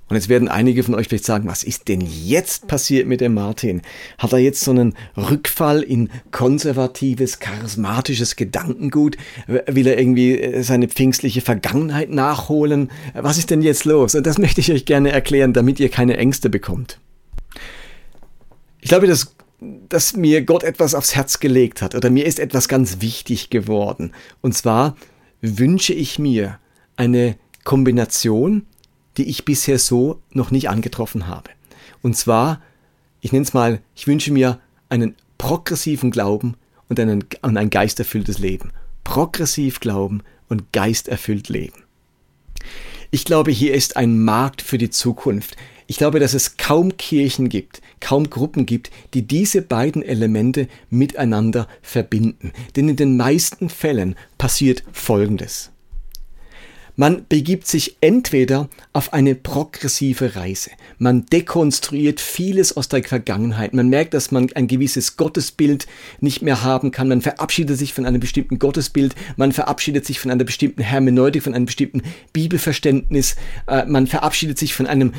Und 0.10 0.16
jetzt 0.16 0.28
werden 0.28 0.48
einige 0.48 0.84
von 0.84 0.96
euch 0.96 1.08
vielleicht 1.08 1.26
sagen, 1.26 1.48
was 1.48 1.64
ist 1.64 1.88
denn 1.88 2.02
jetzt 2.02 2.68
passiert 2.68 3.08
mit 3.08 3.22
dem 3.22 3.36
Martin? 3.36 3.84
Hat 4.18 4.34
er 4.34 4.40
jetzt 4.40 4.62
so 4.62 4.72
einen 4.72 4.96
Rückfall 5.16 5.84
in 5.84 6.10
konservatives, 6.32 7.40
charismatisches 7.40 8.36
Gedankengut? 8.36 9.18
Will 9.48 9.86
er 9.86 10.00
irgendwie 10.00 10.40
äh, 10.40 10.64
seine 10.64 10.88
pfingstliche 10.88 11.42
Vergangenheit 11.42 12.10
nachholen? 12.10 12.90
Was 13.14 13.38
ist 13.38 13.52
denn 13.52 13.62
jetzt 13.62 13.86
los? 13.86 14.16
Und 14.16 14.26
das 14.26 14.40
möchte 14.40 14.62
ich 14.62 14.72
euch 14.72 14.86
gerne 14.86 15.12
erklären, 15.12 15.54
damit 15.54 15.80
ihr 15.80 15.90
keine 15.90 16.18
Ängste 16.18 16.50
bekommt. 16.50 17.00
Ich 18.82 18.90
glaube, 18.90 19.06
dass, 19.06 19.36
dass 19.60 20.16
mir 20.16 20.44
Gott 20.44 20.64
etwas 20.64 20.96
aufs 20.96 21.16
Herz 21.16 21.40
gelegt 21.40 21.84
hat 21.84 21.94
oder 21.94 22.10
mir 22.10 22.26
ist 22.26 22.40
etwas 22.40 22.68
ganz 22.68 23.02
wichtig 23.02 23.52
geworden. 23.52 24.14
Und 24.42 24.56
zwar 24.56 24.96
wünsche 25.42 25.94
ich 25.94 26.18
mir 26.18 26.58
eine 26.96 27.36
Kombination 27.64 28.66
die 29.18 29.30
ich 29.30 29.46
bisher 29.46 29.80
so 29.80 30.22
noch 30.32 30.52
nicht 30.52 30.70
angetroffen 30.70 31.28
habe. 31.28 31.50
Und 32.02 32.16
zwar, 32.16 32.62
ich 33.22 33.32
nenne 33.32 33.44
es 33.44 33.54
mal, 33.54 33.82
ich 33.96 34.08
wünsche 34.08 34.32
mir 34.32 34.60
einen 34.90 35.16
progressiven 35.38 36.12
Glauben 36.12 36.56
und, 36.88 37.00
einen, 37.00 37.26
und 37.42 37.58
ein 37.58 37.70
geisterfülltes 37.70 38.40
Leben. 38.40 38.72
Progressiv 39.04 39.80
glauben 39.80 40.22
und 40.50 40.72
geisterfüllt 40.74 41.50
leben. 41.50 41.84
Ich 43.12 43.26
glaube, 43.26 43.52
hier 43.52 43.74
ist 43.74 43.98
ein 43.98 44.24
Markt 44.24 44.62
für 44.62 44.78
die 44.78 44.90
Zukunft. 44.90 45.56
Ich 45.88 45.98
glaube, 45.98 46.20
dass 46.20 46.36
es 46.36 46.58
kaum 46.58 46.98
Kirchen 46.98 47.50
gibt, 47.50 47.82
kaum 48.00 48.30
Gruppen 48.30 48.68
gibt, 48.68 48.92
die 49.16 49.26
diese 49.26 49.64
beiden 49.64 50.04
Elemente 50.04 50.68
miteinander 50.92 51.68
verbinden. 51.82 52.52
Denn 52.76 52.90
in 52.90 52.96
den 52.96 53.18
meisten 53.18 53.70
Fällen 53.70 54.16
passiert 54.38 54.84
Folgendes. 54.92 55.72
Man 57.00 57.26
begibt 57.30 57.66
sich 57.66 57.96
entweder 58.02 58.68
auf 58.92 59.14
eine 59.14 59.34
progressive 59.34 60.36
Reise. 60.36 60.72
Man 60.98 61.26
dekonstruiert 61.28 62.20
vieles 62.20 62.76
aus 62.76 62.90
der 62.90 63.06
Vergangenheit. 63.06 63.74
Man 63.74 63.88
merkt, 63.88 64.14
dass 64.14 64.32
man 64.32 64.52
ein 64.56 64.68
gewisses 64.68 65.16
Gottesbild 65.16 65.88
nicht 66.20 66.42
mehr 66.42 66.62
haben 66.62 66.92
kann. 66.92 67.08
Man 67.08 67.22
verabschiedet 67.22 67.78
sich 67.78 67.94
von 67.94 68.06
einem 68.06 68.20
bestimmten 68.20 68.60
Gottesbild. 68.60 69.16
Man 69.38 69.54
verabschiedet 69.54 70.06
sich 70.06 70.20
von 70.20 70.30
einer 70.30 70.44
bestimmten 70.44 70.82
Hermeneutik, 70.82 71.44
von 71.44 71.54
einem 71.54 71.68
bestimmten 71.68 72.02
Bibelverständnis. 72.34 73.38
Äh, 73.68 73.86
man 73.86 74.06
verabschiedet 74.06 74.60
sich 74.60 74.74
von 74.74 74.86
einem 74.86 75.14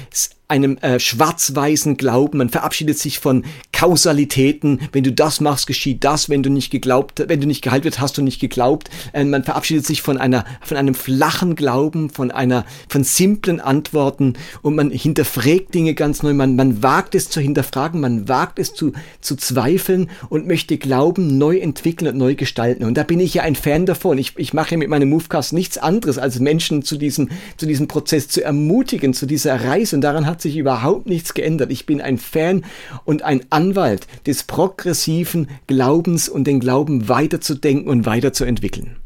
einem 0.51 0.77
äh, 0.79 0.99
schwarz-weißen 0.99 1.97
Glauben. 1.97 2.39
Man 2.39 2.51
verabschiedet 2.51 2.99
sich 2.99 3.19
von 3.19 3.45
Kausalitäten. 3.73 4.81
Wenn 4.93 5.05
du 5.05 5.13
das 5.13 5.41
machst, 5.41 5.67
geschieht 5.67 6.05
das. 6.05 6.29
Wenn 6.29 6.43
du 6.43 6.51
nicht 6.51 6.71
geglaubt, 6.71 7.25
wenn 7.29 7.41
du 7.41 7.47
nicht 7.47 7.63
geheilt 7.63 7.85
wird, 7.85 8.01
hast 8.01 8.19
du 8.19 8.23
nicht 8.23 8.41
geglaubt. 8.41 8.91
Äh, 9.13 9.25
man 9.25 9.45
verabschiedet 9.45 9.87
sich 9.87 10.03
von 10.03 10.19
einer, 10.19 10.45
von 10.61 10.77
einem 10.77 10.95
flachen 10.95 11.55
Glauben, 11.55 12.11
von 12.11 12.31
einer, 12.31 12.67
von 12.89 13.05
simplen 13.05 13.61
Antworten 13.61 14.35
und 14.63 14.75
man 14.75 14.91
hinterfragt 14.91 15.75
Dinge 15.75 15.95
ganz 15.95 16.23
neu. 16.23 16.35
Man, 16.35 16.57
man 16.57 16.83
wagt 16.83 17.15
es 17.15 17.31
zu 17.31 17.41
hinterfragen, 17.41 18.01
man 18.01 18.29
wagt 18.29 18.59
es 18.59 18.75
zu, 18.75 18.93
zu 19.21 19.37
zweifeln 19.37 20.11
und 20.29 20.47
möchte 20.47 20.77
Glauben 20.79 21.39
neu 21.39 21.59
entwickeln 21.59 22.13
und 22.13 22.19
neu 22.19 22.35
gestalten. 22.35 22.85
Und 22.85 22.97
da 22.97 23.05
bin 23.05 23.21
ich 23.21 23.35
ja 23.35 23.43
ein 23.43 23.55
Fan 23.55 23.87
davon. 23.87 24.19
Ich, 24.19 24.35
ich 24.37 24.53
mache 24.53 24.77
mit 24.77 24.89
meinem 24.89 25.11
Movecast 25.11 25.53
nichts 25.53 25.79
anderes, 25.79 26.19
als 26.19 26.41
Menschen 26.41 26.83
zu 26.83 26.97
diesem, 26.97 27.31
zu 27.57 27.67
diesem 27.67 27.89
Prozess 27.89 28.29
zu 28.29 28.43
ermutigen, 28.43 29.15
zu 29.15 29.27
dieser 29.27 29.65
Reise. 29.65 29.97
Und 29.97 30.03
daran 30.03 30.27
hat 30.27 30.40
sich 30.43 30.57
überhaupt 30.57 31.07
nichts 31.07 31.35
geändert. 31.35 31.73
Ich 31.73 31.87
bin 31.87 32.01
ein 32.01 32.19
Fan 32.19 32.65
und 33.05 33.23
ein 33.23 33.43
Anwalt 33.51 34.07
des 34.27 34.45
progressiven 34.45 35.49
Glaubens 35.67 36.29
und 36.29 36.45
den 36.45 36.61
Glauben 36.61 37.09
weiterzudenken 37.09 37.89
und 37.89 38.07
weiterzuentwickeln. 38.07 39.00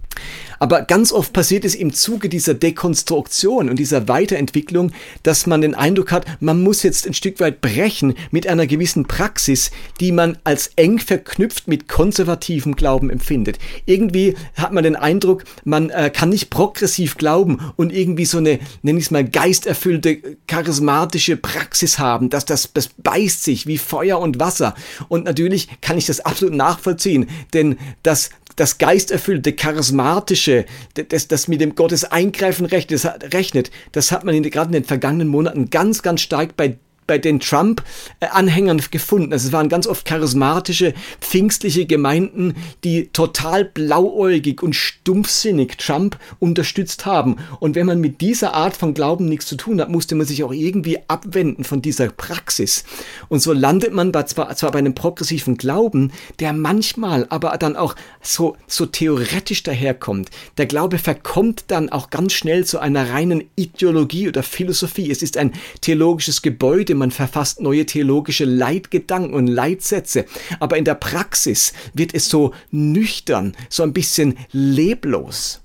Aber 0.59 0.83
ganz 0.83 1.13
oft 1.13 1.33
passiert 1.33 1.65
es 1.65 1.75
im 1.75 1.93
Zuge 1.93 2.29
dieser 2.29 2.55
Dekonstruktion 2.55 3.69
und 3.69 3.79
dieser 3.79 4.09
Weiterentwicklung, 4.09 4.93
dass 5.23 5.47
man 5.47 5.61
den 5.61 5.75
Eindruck 5.75 6.13
hat, 6.13 6.25
man 6.41 6.63
muss 6.63 6.83
jetzt 6.83 7.07
ein 7.07 7.15
Stück 7.15 7.41
weit 7.41 7.61
brechen 7.61 8.15
mit 8.31 8.47
einer 8.47 8.67
gewissen 8.67 9.07
Praxis, 9.07 9.71
die 10.01 10.13
man 10.13 10.39
als 10.45 10.71
eng 10.77 10.99
verknüpft 10.99 11.69
mit 11.69 11.89
konservativem 11.89 12.77
Glauben 12.77 13.11
empfindet. 13.11 13.59
Irgendwie 13.87 14.37
hat 14.55 14.73
man 14.73 14.85
den 14.85 14.97
Eindruck, 14.97 15.45
man 15.65 15.91
äh, 15.91 16.11
kann 16.11 16.31
nicht 16.31 16.51
progressiv 16.51 17.17
glauben 17.17 17.59
und 17.77 17.93
irgendwie 17.93 18.25
so 18.25 18.39
eine, 18.39 18.59
nenne 18.83 18.99
ich 18.99 19.07
es 19.07 19.11
mal, 19.11 19.25
geisterfüllte, 19.25 20.37
charismatische 20.47 21.37
Praxis 21.37 21.99
haben. 21.99 22.31
dass 22.31 22.45
das, 22.45 22.73
das 22.73 22.89
beißt 22.89 23.45
sich 23.45 23.67
wie 23.67 23.79
Feuer 23.79 24.19
und 24.19 24.41
Wasser. 24.41 24.75
Und 25.09 25.25
natürlich 25.25 25.69
kann 25.81 25.99
ich 25.99 26.07
das 26.07 26.21
absolut 26.21 26.55
nachvollziehen, 26.55 27.29
denn 27.53 27.77
das, 28.03 28.31
das 28.57 28.79
geisterfüllte, 28.79 29.53
charismatische, 29.53 30.65
das, 31.09 31.29
das 31.29 31.49
mit 31.49 31.61
dem 31.61 31.75
Gottes 31.75 32.05
Eingreifen 32.05 32.67
rechnet, 32.67 33.71
das 33.93 34.13
hat 34.13 34.25
man 34.25 34.35
in, 34.35 34.43
gerade 34.45 34.69
in 34.69 34.73
den 34.73 34.85
vergangenen 34.85 35.29
Monaten 35.29 35.71
ganz, 35.71 36.03
ganz 36.03 36.21
stark 36.21 36.57
bei 36.57 36.79
bei 37.07 37.19
den 37.19 37.41
Trump-Anhängern 37.41 38.81
gefunden. 38.91 39.33
Also 39.33 39.49
es 39.49 39.53
waren 39.53 39.69
ganz 39.69 39.87
oft 39.87 40.05
charismatische, 40.05 40.95
pfingstliche 41.21 41.87
Gemeinden, 41.87 42.55
die 42.83 43.09
total 43.13 43.65
blauäugig 43.65 44.63
und 44.63 44.75
stumpfsinnig 44.75 45.77
Trump 45.77 46.19
unterstützt 46.39 47.07
haben. 47.07 47.37
Und 47.61 47.75
wenn 47.75 47.87
man 47.87 48.01
mit 48.01 48.21
dieser 48.21 48.55
Art 48.55 48.77
von 48.77 48.95
Glauben 48.95 49.27
nichts 49.27 49.47
zu 49.47 49.57
tun 49.57 49.81
hat, 49.81 49.89
musste 49.89 50.15
man 50.15 50.27
sich 50.27 50.45
auch 50.45 50.53
irgendwie 50.53 50.99
abwenden 51.09 51.65
von 51.65 51.83
dieser 51.83 52.09
Praxis. 52.09 52.85
Und 53.29 53.41
so 53.41 53.53
landet 53.53 53.93
man 53.93 54.13
zwar, 54.27 54.55
zwar 54.57 54.71
bei 54.71 54.79
einem 54.79 54.95
progressiven 54.95 55.57
Glauben, 55.57 56.13
der 56.41 56.53
manchmal 56.53 57.27
aber 57.29 57.57
dann 57.59 57.77
auch 57.77 57.95
so, 58.23 58.57
so 58.67 58.87
theoretisch 58.87 59.63
daherkommt. 59.63 60.31
Der 60.59 60.67
Glaube 60.67 60.99
verkommt 60.99 61.65
dann 61.69 61.89
auch 61.89 62.11
ganz 62.11 62.33
schnell 62.33 62.65
zu 62.65 62.79
einer 62.79 63.11
reinen 63.11 63.45
Ideologie 63.57 64.29
oder 64.29 64.43
Philosophie. 64.43 65.11
Es 65.11 65.23
ist 65.23 65.37
ein 65.37 65.53
theologisches 65.81 66.43
Gebäude, 66.43 66.94
Theologie, 66.95 66.99
man 66.99 67.11
verfasst 67.11 67.61
neue 67.61 67.87
theologische 67.87 68.45
Leitgedanken 68.45 69.35
und 69.35 69.47
Leitsätze, 69.47 70.27
aber 70.61 70.77
in 70.77 70.85
der 70.85 70.95
Praxis 70.95 71.73
wird 71.93 72.15
es 72.15 72.29
so 72.29 72.53
nüchtern, 72.71 73.57
so 73.69 73.83
ein 73.83 73.93
bisschen 73.93 74.37
leblos. 74.53 75.64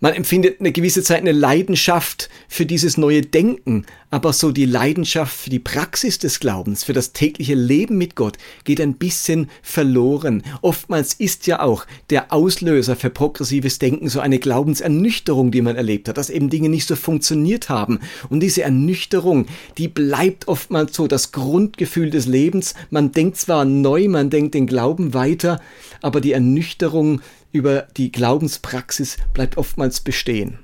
Man 0.00 0.14
empfindet 0.14 0.60
eine 0.60 0.70
gewisse 0.70 1.02
Zeit 1.02 1.18
eine 1.18 1.32
Leidenschaft 1.32 2.28
für 2.46 2.64
dieses 2.64 2.98
neue 2.98 3.22
Denken, 3.22 3.84
aber 4.10 4.32
so 4.32 4.52
die 4.52 4.64
Leidenschaft 4.64 5.36
für 5.36 5.50
die 5.50 5.58
Praxis 5.58 6.20
des 6.20 6.38
Glaubens, 6.38 6.84
für 6.84 6.92
das 6.92 7.12
tägliche 7.12 7.56
Leben 7.56 7.98
mit 7.98 8.14
Gott 8.14 8.38
geht 8.62 8.80
ein 8.80 8.94
bisschen 8.94 9.50
verloren. 9.60 10.44
Oftmals 10.62 11.14
ist 11.14 11.48
ja 11.48 11.60
auch 11.60 11.84
der 12.10 12.32
Auslöser 12.32 12.94
für 12.94 13.10
progressives 13.10 13.80
Denken 13.80 14.08
so 14.08 14.20
eine 14.20 14.38
Glaubensernüchterung, 14.38 15.50
die 15.50 15.62
man 15.62 15.74
erlebt 15.74 16.08
hat, 16.08 16.16
dass 16.16 16.30
eben 16.30 16.48
Dinge 16.48 16.68
nicht 16.68 16.86
so 16.86 16.94
funktioniert 16.94 17.68
haben. 17.68 17.98
Und 18.28 18.38
diese 18.38 18.62
Ernüchterung, 18.62 19.46
die 19.78 19.88
bleibt 19.88 20.46
oftmals 20.46 20.94
so 20.94 21.08
das 21.08 21.32
Grundgefühl 21.32 22.10
des 22.10 22.26
Lebens. 22.26 22.74
Man 22.90 23.10
denkt 23.10 23.36
zwar 23.36 23.64
neu, 23.64 24.06
man 24.06 24.30
denkt 24.30 24.54
den 24.54 24.68
Glauben 24.68 25.12
weiter, 25.12 25.60
aber 26.02 26.20
die 26.20 26.32
Ernüchterung 26.32 27.20
über 27.52 27.86
die 27.96 28.12
Glaubenspraxis 28.12 29.16
bleibt 29.32 29.56
oftmals 29.56 29.87
bestehen. 30.00 30.58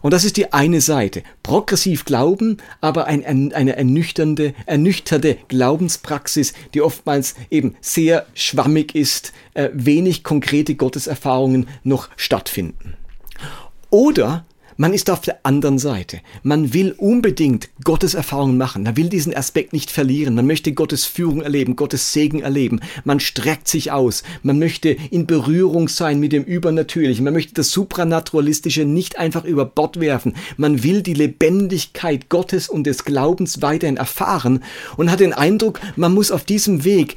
Und 0.00 0.12
das 0.12 0.24
ist 0.24 0.36
die 0.36 0.52
eine 0.52 0.80
Seite. 0.80 1.22
Progressiv 1.42 2.04
glauben, 2.04 2.58
aber 2.80 3.06
ein, 3.06 3.52
eine 3.52 3.76
ernüchternde, 3.76 4.54
ernüchterte 4.66 5.38
Glaubenspraxis, 5.48 6.52
die 6.74 6.82
oftmals 6.82 7.34
eben 7.50 7.76
sehr 7.80 8.26
schwammig 8.34 8.94
ist, 8.94 9.32
äh, 9.54 9.70
wenig 9.72 10.24
konkrete 10.24 10.74
Gotteserfahrungen 10.74 11.68
noch 11.82 12.08
stattfinden. 12.16 12.94
Oder 13.90 14.44
man 14.76 14.94
ist 14.94 15.10
auf 15.10 15.20
der 15.20 15.44
anderen 15.44 15.78
Seite. 15.78 16.20
Man 16.42 16.72
will 16.72 16.94
unbedingt 16.96 17.68
Gottes 17.84 18.14
Erfahrungen 18.14 18.56
machen. 18.56 18.84
Man 18.84 18.96
will 18.96 19.08
diesen 19.08 19.34
Aspekt 19.34 19.72
nicht 19.72 19.90
verlieren. 19.90 20.34
Man 20.34 20.46
möchte 20.46 20.72
Gottes 20.72 21.04
Führung 21.04 21.42
erleben, 21.42 21.76
Gottes 21.76 22.12
Segen 22.12 22.40
erleben. 22.40 22.80
Man 23.04 23.20
streckt 23.20 23.68
sich 23.68 23.92
aus. 23.92 24.22
Man 24.42 24.58
möchte 24.58 24.96
in 25.10 25.26
Berührung 25.26 25.88
sein 25.88 26.20
mit 26.20 26.32
dem 26.32 26.44
Übernatürlichen. 26.44 27.24
Man 27.24 27.34
möchte 27.34 27.54
das 27.54 27.70
Supranaturalistische 27.70 28.84
nicht 28.84 29.18
einfach 29.18 29.44
über 29.44 29.64
Bord 29.64 30.00
werfen. 30.00 30.34
Man 30.56 30.82
will 30.82 31.02
die 31.02 31.14
Lebendigkeit 31.14 32.28
Gottes 32.28 32.68
und 32.68 32.84
des 32.84 33.04
Glaubens 33.04 33.62
weiterhin 33.62 33.96
erfahren 33.96 34.62
und 34.96 35.10
hat 35.10 35.20
den 35.20 35.32
Eindruck, 35.32 35.80
man 35.96 36.14
muss 36.14 36.30
auf 36.30 36.44
diesem 36.44 36.84
Weg 36.84 37.16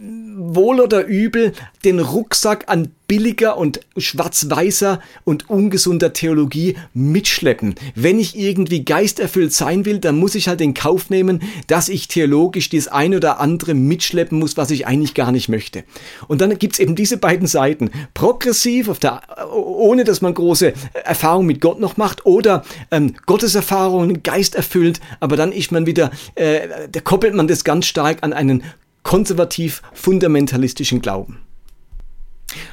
wohl 0.00 0.80
oder 0.80 1.04
übel 1.04 1.52
den 1.84 1.98
Rucksack 1.98 2.64
an 2.68 2.92
billiger 3.08 3.56
und 3.56 3.80
schwarz-weißer 3.96 5.00
und 5.24 5.48
ungesunder 5.48 6.12
Theologie 6.12 6.76
mitschleppen. 6.92 7.74
Wenn 7.94 8.20
ich 8.20 8.38
irgendwie 8.38 8.84
geisterfüllt 8.84 9.52
sein 9.52 9.86
will, 9.86 9.98
dann 9.98 10.18
muss 10.18 10.34
ich 10.34 10.46
halt 10.46 10.60
in 10.60 10.74
Kauf 10.74 11.10
nehmen, 11.10 11.42
dass 11.66 11.88
ich 11.88 12.06
theologisch 12.06 12.68
das 12.68 12.86
eine 12.86 13.16
oder 13.16 13.40
andere 13.40 13.74
mitschleppen 13.74 14.38
muss, 14.38 14.56
was 14.56 14.70
ich 14.70 14.86
eigentlich 14.86 15.14
gar 15.14 15.32
nicht 15.32 15.48
möchte. 15.48 15.84
Und 16.28 16.40
dann 16.42 16.56
gibt's 16.58 16.78
eben 16.78 16.94
diese 16.94 17.16
beiden 17.16 17.48
Seiten. 17.48 17.90
Progressiv, 18.14 18.88
auf 18.88 18.98
der, 18.98 19.22
ohne 19.52 20.04
dass 20.04 20.20
man 20.20 20.34
große 20.34 20.74
Erfahrung 21.04 21.46
mit 21.46 21.60
Gott 21.60 21.80
noch 21.80 21.96
macht, 21.96 22.26
oder 22.26 22.62
ähm, 22.90 23.14
Gotteserfahrungen, 23.26 24.22
geisterfüllt, 24.22 25.00
aber 25.18 25.36
dann 25.36 25.50
ist 25.50 25.72
man 25.72 25.86
wieder, 25.86 26.10
äh, 26.34 26.88
da 26.92 27.00
koppelt 27.00 27.34
man 27.34 27.48
das 27.48 27.64
ganz 27.64 27.86
stark 27.86 28.18
an 28.20 28.34
einen 28.34 28.62
konservativ-fundamentalistischen 29.02 31.00
Glauben. 31.00 31.40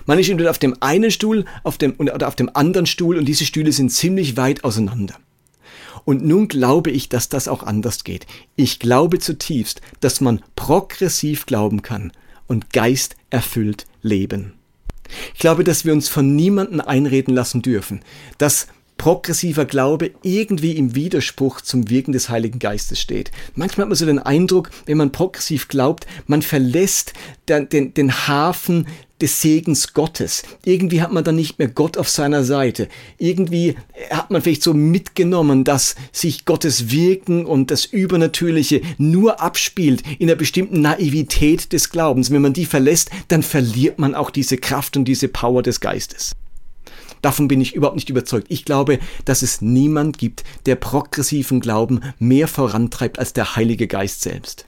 Man 0.05 0.19
ist 0.19 0.29
entweder 0.29 0.51
auf 0.51 0.59
dem 0.59 0.75
einen 0.81 1.11
Stuhl 1.11 1.45
auf 1.63 1.77
dem, 1.77 1.95
oder 1.97 2.27
auf 2.27 2.35
dem 2.35 2.49
anderen 2.53 2.85
Stuhl 2.85 3.17
und 3.17 3.25
diese 3.25 3.45
Stühle 3.45 3.71
sind 3.71 3.89
ziemlich 3.89 4.37
weit 4.37 4.63
auseinander. 4.63 5.15
Und 6.05 6.23
nun 6.23 6.47
glaube 6.47 6.91
ich, 6.91 7.09
dass 7.09 7.29
das 7.29 7.47
auch 7.47 7.63
anders 7.63 8.03
geht. 8.03 8.27
Ich 8.55 8.79
glaube 8.79 9.19
zutiefst, 9.19 9.81
dass 9.99 10.21
man 10.21 10.41
progressiv 10.55 11.45
glauben 11.45 11.81
kann 11.81 12.11
und 12.47 12.71
Geist 12.71 13.15
erfüllt 13.31 13.87
leben. 14.01 14.53
Ich 15.33 15.39
glaube, 15.39 15.63
dass 15.63 15.85
wir 15.85 15.93
uns 15.93 16.07
von 16.07 16.35
niemandem 16.35 16.81
einreden 16.81 17.33
lassen 17.33 17.61
dürfen, 17.61 18.01
dass 18.37 18.67
progressiver 18.97 19.65
Glaube 19.65 20.11
irgendwie 20.23 20.73
im 20.73 20.95
Widerspruch 20.95 21.61
zum 21.61 21.89
Wirken 21.89 22.11
des 22.11 22.29
Heiligen 22.29 22.59
Geistes 22.59 22.99
steht. 22.99 23.31
Manchmal 23.55 23.85
hat 23.85 23.89
man 23.89 23.95
so 23.95 24.05
den 24.05 24.19
Eindruck, 24.19 24.71
wenn 24.85 24.97
man 24.97 25.11
progressiv 25.11 25.67
glaubt, 25.67 26.07
man 26.27 26.41
verlässt 26.41 27.13
den, 27.47 27.69
den, 27.69 27.93
den 27.93 28.27
Hafen 28.27 28.87
des 29.21 29.41
Segens 29.41 29.93
Gottes. 29.93 30.43
Irgendwie 30.65 31.01
hat 31.01 31.11
man 31.11 31.23
dann 31.23 31.35
nicht 31.35 31.57
mehr 31.57 31.69
Gott 31.69 31.97
auf 31.97 32.09
seiner 32.09 32.43
Seite. 32.43 32.89
Irgendwie 33.17 33.75
hat 34.09 34.29
man 34.29 34.41
vielleicht 34.41 34.63
so 34.63 34.73
mitgenommen, 34.73 35.63
dass 35.63 35.95
sich 36.11 36.45
Gottes 36.45 36.91
Wirken 36.91 37.45
und 37.45 37.71
das 37.71 37.85
Übernatürliche 37.85 38.81
nur 38.97 39.41
abspielt 39.41 40.03
in 40.19 40.29
einer 40.29 40.37
bestimmten 40.37 40.81
Naivität 40.81 41.71
des 41.71 41.89
Glaubens. 41.89 42.31
Wenn 42.31 42.41
man 42.41 42.53
die 42.53 42.65
verlässt, 42.65 43.09
dann 43.29 43.43
verliert 43.43 43.99
man 43.99 44.15
auch 44.15 44.29
diese 44.29 44.57
Kraft 44.57 44.97
und 44.97 45.05
diese 45.05 45.29
Power 45.29 45.63
des 45.63 45.79
Geistes. 45.79 46.35
Davon 47.25 47.47
bin 47.47 47.59
ich 47.59 47.73
überhaupt 47.73 47.95
nicht 47.95 48.11
überzeugt. 48.11 48.45
Ich 48.49 48.65
glaube, 48.65 48.99
dass 49.25 49.41
es 49.41 49.59
niemand 49.59 50.19
gibt, 50.19 50.43
der 50.67 50.75
progressiven 50.75 51.59
Glauben 51.59 52.01
mehr 52.19 52.47
vorantreibt 52.47 53.17
als 53.17 53.33
der 53.33 53.55
Heilige 53.55 53.87
Geist 53.87 54.21
selbst. 54.21 54.67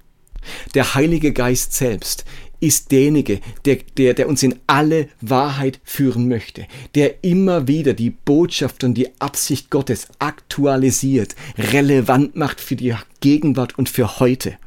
Der 0.74 0.96
Heilige 0.96 1.34
Geist 1.34 1.74
selbst 1.74 2.26
ist 2.60 2.92
derjenige, 2.92 3.42
der, 3.66 3.78
der, 3.98 4.16
der 4.16 4.28
uns 4.28 4.42
in 4.42 4.56
alle 4.66 5.08
Wahrheit 5.22 5.80
führen 5.84 6.28
möchte, 6.28 6.66
der 6.96 7.24
immer 7.24 7.68
wieder 7.68 7.94
die 7.94 8.10
Botschaft 8.10 8.84
und 8.84 8.96
die 8.96 9.10
Absicht 9.22 9.70
Gottes 9.70 10.08
aktualisiert, 10.18 11.36
relevant 11.60 12.36
macht 12.36 12.60
für 12.60 12.76
die 12.76 12.96
Gegenwart 13.20 13.78
und 13.78 13.88
für 13.88 14.20
heute. 14.20 14.58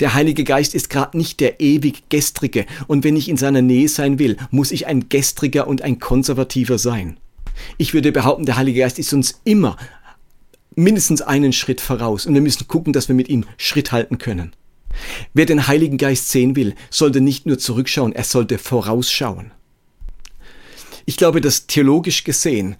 Der 0.00 0.14
Heilige 0.14 0.44
Geist 0.44 0.74
ist 0.74 0.90
gerade 0.90 1.16
nicht 1.16 1.40
der 1.40 1.60
ewig 1.60 2.08
Gestrige, 2.08 2.66
und 2.86 3.04
wenn 3.04 3.16
ich 3.16 3.28
in 3.28 3.36
seiner 3.36 3.62
Nähe 3.62 3.88
sein 3.88 4.18
will, 4.18 4.36
muss 4.50 4.72
ich 4.72 4.86
ein 4.86 5.08
Gestriger 5.08 5.66
und 5.66 5.82
ein 5.82 5.98
Konservativer 5.98 6.78
sein. 6.78 7.18
Ich 7.78 7.94
würde 7.94 8.12
behaupten, 8.12 8.46
der 8.46 8.56
Heilige 8.56 8.80
Geist 8.80 8.98
ist 8.98 9.12
uns 9.12 9.40
immer 9.44 9.76
mindestens 10.74 11.20
einen 11.20 11.52
Schritt 11.52 11.80
voraus, 11.80 12.26
und 12.26 12.34
wir 12.34 12.40
müssen 12.40 12.66
gucken, 12.68 12.92
dass 12.92 13.08
wir 13.08 13.14
mit 13.14 13.28
ihm 13.28 13.44
Schritt 13.56 13.92
halten 13.92 14.18
können. 14.18 14.52
Wer 15.34 15.46
den 15.46 15.66
Heiligen 15.66 15.98
Geist 15.98 16.30
sehen 16.30 16.56
will, 16.56 16.74
sollte 16.90 17.20
nicht 17.20 17.46
nur 17.46 17.58
zurückschauen, 17.58 18.12
er 18.12 18.24
sollte 18.24 18.58
vorausschauen. 18.58 19.52
Ich 21.04 21.16
glaube, 21.16 21.40
dass 21.40 21.66
theologisch 21.66 22.24
gesehen 22.24 22.76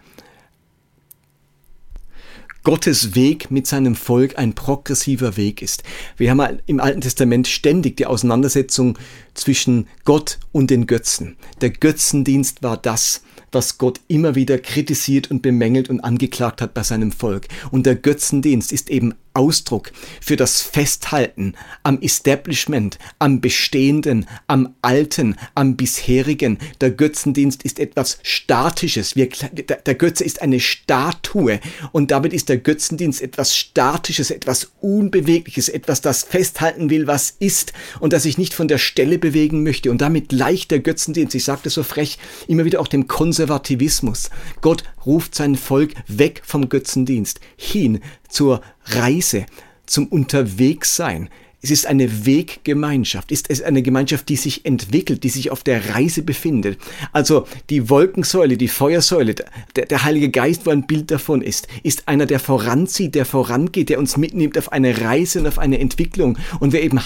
Gottes 2.65 3.17
Weg 3.17 3.51
mit 3.51 3.67
seinem 3.67 3.97
Volk 3.97 4.39
ein 4.39 4.55
progressiver 4.55 5.37
Weg 5.37 5.63
ist. 5.63 5.83
Wir 6.17 6.31
haben 6.31 6.61
im 6.67 6.79
Alten 6.79 7.01
Testament 7.01 7.49
ständig 7.49 7.97
die 7.97 8.07
Auseinandersetzung 8.07 8.97
zwischen 9.35 9.89
Gott 10.05 10.39
und 10.53 10.71
den 10.71 10.87
Götzen. 10.87 11.37
Der 11.61 11.71
Götzendienst 11.71 12.63
war 12.63 12.77
das, 12.77 13.23
was 13.51 13.79
Gott 13.79 14.01
immer 14.07 14.37
wieder 14.37 14.59
kritisiert 14.59 15.31
und 15.31 15.43
bemängelt 15.43 15.91
und 15.91 16.01
angeklagt 16.01 16.63
hat 16.63 16.73
bei 16.73 16.85
seinem 16.85 17.11
Volk. 17.11 17.49
Und 17.73 17.85
der 17.85 17.97
Götzendienst 17.97 18.73
ist 18.73 18.91
eben 18.91 19.15
Ausdruck 19.35 19.93
für 20.21 20.37
das 20.37 20.61
Festhalten 20.61 21.55
am 21.83 22.01
Establishment, 22.01 22.99
am 23.19 23.41
Bestehenden, 23.41 24.27
am 24.47 24.75
Alten, 24.83 25.37
am 25.55 25.77
Bisherigen. 25.77 26.59
Der 26.81 26.91
Götzendienst 26.91 27.63
ist 27.63 27.79
etwas 27.79 28.19
Statisches. 28.23 29.17
Wir, 29.17 29.29
der 29.29 29.95
Götze 29.95 30.25
ist 30.25 30.43
eine 30.43 30.61
Statue 30.61 31.61
und 31.93 32.11
damit 32.11 32.33
ist 32.33 32.49
der 32.49 32.59
Götzendienst 32.59 33.23
etwas 33.23 33.57
Statisches, 33.57 34.31
etwas 34.31 34.73
Unbewegliches, 34.81 35.69
etwas, 35.69 36.01
das 36.01 36.23
festhalten 36.25 36.91
will, 36.91 37.07
was 37.07 37.35
ist 37.39 37.73
und 38.01 38.13
das 38.13 38.25
sich 38.25 38.39
nicht 38.39 38.55
von 38.55 38.69
der 38.69 38.79
Stelle 38.79 39.19
bewegen 39.19 39.63
möchte. 39.63 39.91
Und 39.91 40.01
damit 40.01 40.29
gleicht 40.29 40.71
der 40.71 40.81
Götzendienst, 40.81 41.35
ich 41.35 41.45
sagte 41.45 41.71
so 41.71 41.83
frech, 41.83 42.19
immer 42.49 42.65
wieder 42.65 42.81
auch 42.81 42.89
dem 42.89 43.09
Konservativismus. 43.09 44.31
Gott 44.61 44.85
ruft 45.07 45.35
sein 45.35 45.57
Volk 45.57 45.95
weg 46.09 46.43
vom 46.45 46.69
Götzendienst 46.69 47.41
hin 47.57 48.01
zur 48.33 48.63
Reise, 48.87 49.47
zum 49.87 50.07
Unterwegssein. 50.09 51.29
Es 51.65 51.71
ist 51.71 51.87
eine 51.87 52.27
Weggemeinschaft, 52.27 53.31
ist 53.31 53.49
es 53.49 53.63
eine 53.63 53.83
Gemeinschaft, 53.83 54.29
die 54.29 54.35
sich 54.35 54.67
entwickelt, 54.67 55.23
die 55.23 55.29
sich 55.29 55.53
auf 55.53 55.63
der 55.63 55.95
Reise 55.95 56.23
befindet. 56.23 56.77
Also 57.13 57.47
die 57.71 57.89
Wolkensäule, 57.89 58.57
die 58.57 58.67
Feuersäule, 58.67 59.37
der, 59.77 59.87
der, 59.87 60.03
Heilige 60.03 60.31
Geist, 60.31 60.67
wo 60.67 60.71
ein 60.71 60.89
Bild 60.89 61.13
davon 61.13 61.41
ist, 61.41 61.69
ist 61.85 62.09
einer, 62.09 62.27
der 62.27 62.41
voranzieht, 62.41 63.15
der 63.15 63.25
vorangeht, 63.25 63.91
der 63.91 64.01
uns 64.01 64.17
mitnimmt 64.17 64.59
auf 64.59 64.73
eine 64.73 65.03
Reise 65.03 65.39
und 65.39 65.47
auf 65.47 65.61
eine 65.61 65.79
Entwicklung. 65.79 66.37
Und 66.59 66.73
wer 66.73 66.83
eben 66.83 66.99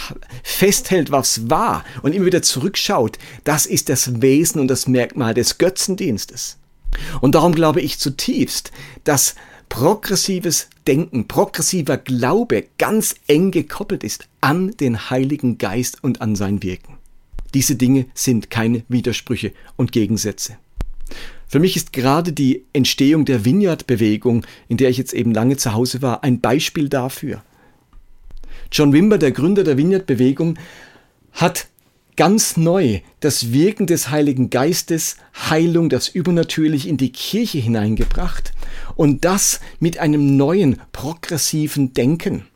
festhält, 0.42 1.10
was 1.10 1.50
war 1.50 1.84
und 2.00 2.14
immer 2.14 2.24
wieder 2.24 2.40
zurückschaut, 2.40 3.18
das 3.44 3.66
ist 3.66 3.90
das 3.90 4.22
Wesen 4.22 4.58
und 4.58 4.68
das 4.68 4.88
Merkmal 4.88 5.34
des 5.34 5.58
Götzendienstes. 5.58 6.56
Und 7.20 7.34
darum 7.34 7.54
glaube 7.54 7.82
ich 7.82 7.98
zutiefst, 7.98 8.72
dass 9.04 9.34
progressives 9.68 10.68
Denken, 10.86 11.26
progressiver 11.28 11.96
Glaube 11.96 12.66
ganz 12.78 13.14
eng 13.26 13.50
gekoppelt 13.50 14.04
ist 14.04 14.28
an 14.40 14.72
den 14.76 15.10
Heiligen 15.10 15.58
Geist 15.58 16.02
und 16.02 16.20
an 16.20 16.36
sein 16.36 16.62
Wirken. 16.62 16.94
Diese 17.54 17.76
Dinge 17.76 18.06
sind 18.14 18.50
keine 18.50 18.84
Widersprüche 18.88 19.52
und 19.76 19.92
Gegensätze. 19.92 20.56
Für 21.48 21.60
mich 21.60 21.76
ist 21.76 21.92
gerade 21.92 22.32
die 22.32 22.64
Entstehung 22.72 23.24
der 23.24 23.44
Vineyard-Bewegung, 23.44 24.44
in 24.68 24.76
der 24.76 24.90
ich 24.90 24.98
jetzt 24.98 25.14
eben 25.14 25.32
lange 25.32 25.56
zu 25.56 25.72
Hause 25.72 26.02
war, 26.02 26.24
ein 26.24 26.40
Beispiel 26.40 26.88
dafür. 26.88 27.42
John 28.72 28.92
Wimber, 28.92 29.18
der 29.18 29.30
Gründer 29.30 29.62
der 29.62 29.78
Vineyard-Bewegung, 29.78 30.58
hat 31.32 31.68
ganz 32.16 32.56
neu 32.56 33.00
das 33.20 33.52
Wirken 33.52 33.86
des 33.86 34.10
Heiligen 34.10 34.50
Geistes, 34.50 35.16
Heilung, 35.48 35.88
das 35.88 36.08
Übernatürlich 36.08 36.88
in 36.88 36.96
die 36.96 37.12
Kirche 37.12 37.58
hineingebracht 37.58 38.52
und 38.96 39.24
das 39.24 39.60
mit 39.78 39.98
einem 39.98 40.36
neuen 40.36 40.80
progressiven 40.92 41.92
Denken. 41.92 42.46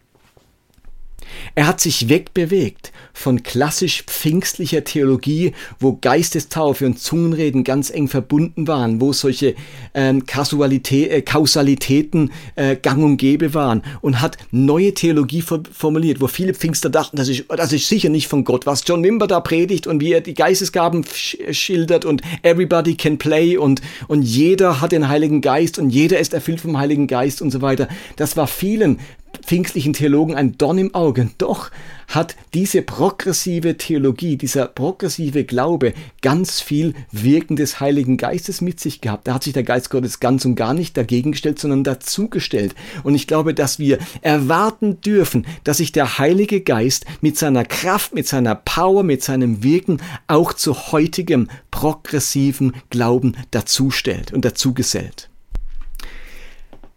Er 1.54 1.66
hat 1.66 1.80
sich 1.80 2.08
wegbewegt 2.08 2.92
von 3.12 3.42
klassisch 3.42 4.04
pfingstlicher 4.06 4.84
Theologie, 4.84 5.52
wo 5.78 5.98
Geistestaufe 6.00 6.86
und 6.86 6.98
Zungenreden 6.98 7.64
ganz 7.64 7.90
eng 7.90 8.08
verbunden 8.08 8.66
waren, 8.66 9.00
wo 9.00 9.12
solche 9.12 9.54
ähm, 9.94 10.22
äh, 10.22 11.22
Kausalitäten 11.22 12.32
äh, 12.56 12.76
gang 12.76 13.04
und 13.04 13.16
gäbe 13.18 13.52
waren 13.54 13.82
und 14.00 14.20
hat 14.20 14.38
neue 14.50 14.94
Theologie 14.94 15.42
formuliert, 15.42 16.20
wo 16.20 16.28
viele 16.28 16.54
Pfingster 16.54 16.88
dachten, 16.88 17.16
das 17.16 17.28
ist, 17.28 17.44
das 17.48 17.72
ist 17.72 17.88
sicher 17.88 18.08
nicht 18.08 18.28
von 18.28 18.44
Gott, 18.44 18.66
was 18.66 18.84
John 18.86 19.04
Wimber 19.04 19.26
da 19.26 19.40
predigt 19.40 19.86
und 19.86 20.00
wie 20.00 20.12
er 20.12 20.20
die 20.20 20.34
Geistesgaben 20.34 21.04
schildert 21.50 22.04
und 22.04 22.22
everybody 22.42 22.94
can 22.94 23.18
play 23.18 23.56
und, 23.56 23.82
und 24.08 24.22
jeder 24.22 24.80
hat 24.80 24.92
den 24.92 25.08
Heiligen 25.08 25.40
Geist 25.40 25.78
und 25.78 25.90
jeder 25.90 26.18
ist 26.18 26.32
erfüllt 26.32 26.60
vom 26.60 26.78
Heiligen 26.78 27.06
Geist 27.06 27.42
und 27.42 27.50
so 27.50 27.60
weiter. 27.60 27.88
Das 28.16 28.36
war 28.36 28.46
vielen 28.46 28.98
pfingstlichen 29.42 29.92
Theologen 29.92 30.34
ein 30.34 30.56
Dorn 30.58 30.78
im 30.78 30.94
Auge. 30.94 31.30
Doch 31.38 31.70
hat 32.08 32.36
diese 32.54 32.82
progressive 32.82 33.76
Theologie, 33.76 34.36
dieser 34.36 34.66
progressive 34.66 35.44
Glaube 35.44 35.94
ganz 36.22 36.60
viel 36.60 36.94
Wirken 37.12 37.56
des 37.56 37.80
Heiligen 37.80 38.16
Geistes 38.16 38.60
mit 38.60 38.80
sich 38.80 39.00
gehabt. 39.00 39.28
Da 39.28 39.34
hat 39.34 39.44
sich 39.44 39.52
der 39.52 39.62
Geist 39.62 39.90
Gottes 39.90 40.20
ganz 40.20 40.44
und 40.44 40.56
gar 40.56 40.74
nicht 40.74 40.96
dagegen 40.96 41.32
gestellt, 41.32 41.58
sondern 41.58 41.84
dazugestellt. 41.84 42.74
Und 43.04 43.14
ich 43.14 43.26
glaube, 43.26 43.54
dass 43.54 43.78
wir 43.78 43.98
erwarten 44.22 45.00
dürfen, 45.00 45.46
dass 45.64 45.78
sich 45.78 45.92
der 45.92 46.18
Heilige 46.18 46.60
Geist 46.60 47.06
mit 47.20 47.38
seiner 47.38 47.64
Kraft, 47.64 48.14
mit 48.14 48.26
seiner 48.26 48.56
Power, 48.56 49.02
mit 49.04 49.22
seinem 49.22 49.62
Wirken 49.62 50.02
auch 50.26 50.52
zu 50.52 50.92
heutigem 50.92 51.48
progressiven 51.70 52.74
Glauben 52.90 53.36
dazustellt 53.52 54.32
und 54.32 54.44
dazugesellt. 54.44 55.29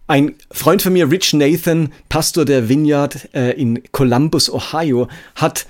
Ein 0.06 0.36
Freund 0.52 0.82
von 0.82 0.92
mir, 0.92 1.10
Rich 1.10 1.32
Nathan, 1.34 1.94
Pastor 2.10 2.44
der 2.44 2.68
Vineyard 2.68 3.30
äh, 3.34 3.52
in 3.52 3.82
Columbus, 3.94 4.52
Ohio, 4.52 5.08
hat 5.36 5.66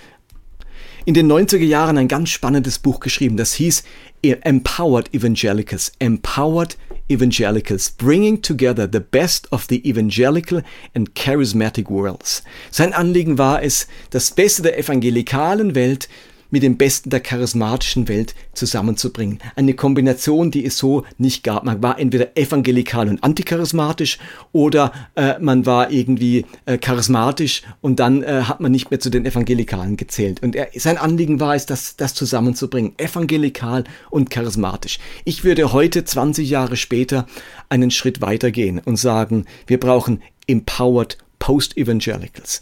in 1.05 1.13
den 1.13 1.31
90er 1.31 1.57
Jahren 1.57 1.99
ein 1.99 2.07
ganz 2.07 2.29
spannendes 2.29 2.79
Buch 2.79 2.99
geschrieben. 2.99 3.37
Das 3.37 3.53
hieß 3.53 3.83
Empowered 4.23 5.13
Evangelicals. 5.13 5.91
Empowered 5.99 6.77
Evangelicals, 7.09 7.91
bringing 7.91 8.41
together 8.41 8.89
the 8.91 8.99
best 8.99 9.51
of 9.51 9.67
the 9.69 9.87
evangelical 9.87 10.63
and 10.95 11.13
charismatic 11.13 11.89
worlds. 11.89 12.43
Sein 12.71 12.93
Anliegen 12.93 13.37
war 13.37 13.61
es, 13.61 13.87
das 14.09 14.31
Beste 14.31 14.63
der 14.63 14.79
evangelikalen 14.79 15.75
Welt 15.75 16.07
mit 16.53 16.61
dem 16.61 16.77
Besten 16.77 17.09
der 17.09 17.19
charismatischen 17.19 18.07
Welt 18.07 18.35
zusammenzubringen. 18.53 19.39
Eine 19.55 19.73
Kombination, 19.73 20.51
die 20.51 20.63
es 20.63 20.77
so 20.77 21.03
nicht 21.17 21.43
gab. 21.43 21.63
Man 21.63 21.81
war 21.81 21.97
entweder 21.97 22.37
evangelikal 22.37 23.09
und 23.09 23.23
anticharismatisch 23.23 24.19
oder 24.51 24.91
äh, 25.15 25.39
man 25.39 25.65
war 25.65 25.89
irgendwie 25.89 26.45
äh, 26.67 26.77
charismatisch 26.77 27.63
und 27.81 27.99
dann 27.99 28.21
äh, 28.21 28.43
hat 28.43 28.59
man 28.59 28.71
nicht 28.71 28.91
mehr 28.91 28.99
zu 28.99 29.09
den 29.09 29.25
Evangelikalen 29.25 29.97
gezählt. 29.97 30.43
Und 30.43 30.55
er, 30.55 30.67
sein 30.75 30.99
Anliegen 30.99 31.39
war 31.39 31.55
es, 31.55 31.65
das, 31.65 31.95
das 31.95 32.13
zusammenzubringen. 32.13 32.93
Evangelikal 32.99 33.85
und 34.11 34.29
charismatisch. 34.29 34.99
Ich 35.25 35.43
würde 35.43 35.73
heute, 35.73 36.05
20 36.05 36.47
Jahre 36.47 36.77
später, 36.77 37.25
einen 37.69 37.89
Schritt 37.89 38.21
weitergehen 38.21 38.79
und 38.85 38.97
sagen, 38.97 39.45
wir 39.65 39.79
brauchen 39.79 40.21
empowered 40.45 41.17
Post-Evangelicals, 41.39 42.61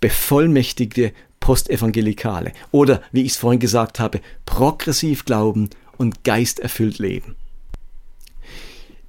bevollmächtigte 0.00 1.12
Postevangelikale 1.40 2.52
oder, 2.70 3.02
wie 3.12 3.22
ich 3.22 3.32
es 3.32 3.36
vorhin 3.36 3.60
gesagt 3.60 3.98
habe, 3.98 4.20
progressiv 4.46 5.24
glauben 5.24 5.70
und 5.96 6.24
geisterfüllt 6.24 6.98
leben. 6.98 7.36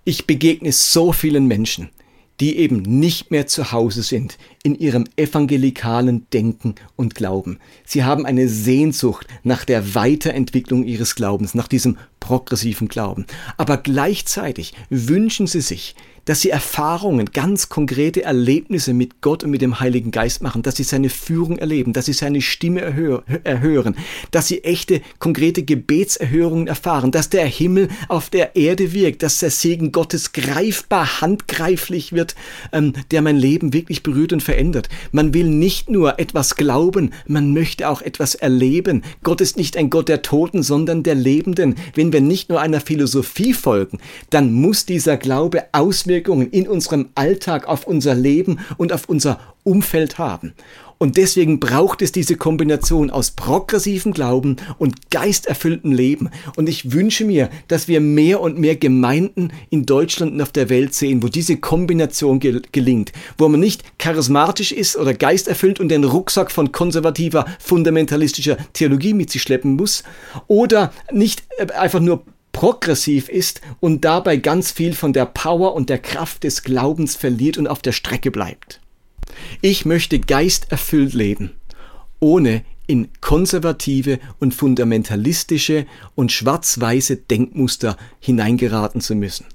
Ich 0.03 0.25
begegne 0.25 0.71
so 0.71 1.13
vielen 1.13 1.47
Menschen, 1.47 1.89
die 2.41 2.57
eben 2.57 2.81
nicht 2.81 3.29
mehr 3.29 3.45
zu 3.45 3.71
Hause 3.71 4.01
sind 4.01 4.39
in 4.63 4.73
ihrem 4.73 5.05
evangelikalen 5.15 6.25
Denken 6.33 6.73
und 6.95 7.13
Glauben. 7.13 7.59
Sie 7.85 8.03
haben 8.03 8.25
eine 8.25 8.49
Sehnsucht 8.49 9.27
nach 9.43 9.63
der 9.63 9.93
Weiterentwicklung 9.93 10.83
ihres 10.83 11.13
Glaubens, 11.13 11.53
nach 11.53 11.67
diesem 11.67 11.97
progressiven 12.19 12.87
Glauben. 12.87 13.27
Aber 13.57 13.77
gleichzeitig 13.77 14.73
wünschen 14.89 15.45
sie 15.45 15.61
sich, 15.61 15.95
dass 16.25 16.41
sie 16.41 16.49
Erfahrungen, 16.49 17.27
ganz 17.33 17.69
konkrete 17.69 18.23
Erlebnisse 18.23 18.93
mit 18.93 19.21
Gott 19.21 19.43
und 19.43 19.51
mit 19.51 19.61
dem 19.61 19.79
Heiligen 19.79 20.11
Geist 20.11 20.41
machen, 20.41 20.61
dass 20.61 20.75
sie 20.75 20.83
seine 20.83 21.09
Führung 21.09 21.57
erleben, 21.57 21.93
dass 21.93 22.05
sie 22.05 22.13
seine 22.13 22.41
Stimme 22.41 22.81
erhören, 23.43 23.95
dass 24.31 24.47
sie 24.47 24.63
echte, 24.63 25.01
konkrete 25.19 25.63
Gebetserhörungen 25.63 26.67
erfahren, 26.67 27.11
dass 27.11 27.29
der 27.29 27.45
Himmel 27.45 27.89
auf 28.07 28.29
der 28.29 28.55
Erde 28.55 28.93
wirkt, 28.93 29.23
dass 29.23 29.39
der 29.39 29.49
Segen 29.49 29.91
Gottes 29.91 30.33
greifbar, 30.33 31.21
handgreiflich 31.21 32.13
wird, 32.13 32.35
ähm, 32.71 32.93
der 33.11 33.21
mein 33.21 33.37
Leben 33.37 33.73
wirklich 33.73 34.03
berührt 34.03 34.33
und 34.33 34.43
verändert. 34.43 34.89
Man 35.11 35.33
will 35.33 35.49
nicht 35.49 35.89
nur 35.89 36.19
etwas 36.19 36.55
glauben, 36.55 37.11
man 37.27 37.53
möchte 37.53 37.89
auch 37.89 38.01
etwas 38.01 38.35
erleben. 38.35 39.03
Gott 39.23 39.41
ist 39.41 39.57
nicht 39.57 39.77
ein 39.77 39.89
Gott 39.89 40.09
der 40.09 40.21
Toten, 40.21 40.63
sondern 40.63 41.03
der 41.03 41.15
Lebenden. 41.15 41.75
Wenn 41.95 42.13
wir 42.13 42.21
nicht 42.21 42.49
nur 42.49 42.61
einer 42.61 42.81
Philosophie 42.81 43.53
folgen, 43.53 43.99
dann 44.29 44.53
muss 44.53 44.85
dieser 44.85 45.17
Glaube 45.17 45.65
Auswirkungen 45.71 46.10
Auswirkungen 46.11 46.49
in 46.51 46.67
unserem 46.67 47.09
Alltag 47.15 47.67
auf 47.69 47.87
unser 47.87 48.13
Leben 48.13 48.59
und 48.75 48.91
auf 48.91 49.07
unser 49.07 49.39
Umfeld 49.63 50.17
haben. 50.17 50.53
Und 50.97 51.17
deswegen 51.17 51.59
braucht 51.59 52.01
es 52.01 52.11
diese 52.11 52.35
Kombination 52.35 53.09
aus 53.09 53.31
progressivem 53.31 54.13
Glauben 54.13 54.57
und 54.77 55.09
geisterfülltem 55.09 55.93
Leben. 55.93 56.29
Und 56.57 56.67
ich 56.69 56.91
wünsche 56.91 57.23
mir, 57.25 57.49
dass 57.69 57.87
wir 57.87 58.01
mehr 58.01 58.41
und 58.41 58.59
mehr 58.59 58.75
Gemeinden 58.75 59.51
in 59.71 59.85
Deutschland 59.85 60.33
und 60.33 60.41
auf 60.41 60.51
der 60.51 60.69
Welt 60.69 60.93
sehen, 60.93 61.23
wo 61.23 61.27
diese 61.27 61.57
Kombination 61.57 62.39
gel 62.39 62.61
gelingt, 62.71 63.13
wo 63.37 63.47
man 63.47 63.61
nicht 63.61 63.97
charismatisch 63.97 64.73
ist 64.73 64.95
oder 64.97 65.13
geisterfüllt 65.13 65.79
und 65.79 65.89
den 65.89 66.03
Rucksack 66.03 66.51
von 66.51 66.71
konservativer, 66.71 67.45
fundamentalistischer 67.59 68.57
Theologie 68.73 69.13
mit 69.13 69.31
sich 69.31 69.41
schleppen 69.41 69.77
muss 69.77 70.03
oder 70.47 70.93
nicht 71.11 71.43
äh, 71.57 71.71
einfach 71.71 72.01
nur 72.01 72.25
progressiv 72.51 73.29
ist 73.29 73.61
und 73.79 74.03
dabei 74.05 74.37
ganz 74.37 74.71
viel 74.71 74.93
von 74.93 75.13
der 75.13 75.25
Power 75.25 75.73
und 75.73 75.89
der 75.89 75.99
Kraft 75.99 76.43
des 76.43 76.63
Glaubens 76.63 77.15
verliert 77.15 77.57
und 77.57 77.67
auf 77.67 77.81
der 77.81 77.91
Strecke 77.91 78.31
bleibt. 78.31 78.81
Ich 79.61 79.85
möchte 79.85 80.19
geisterfüllt 80.19 81.13
leben, 81.13 81.51
ohne 82.19 82.63
in 82.87 83.09
konservative 83.21 84.19
und 84.39 84.53
fundamentalistische 84.53 85.85
und 86.15 86.31
schwarz-weiße 86.31 87.17
Denkmuster 87.17 87.95
hineingeraten 88.19 88.99
zu 88.99 89.15
müssen. 89.15 89.45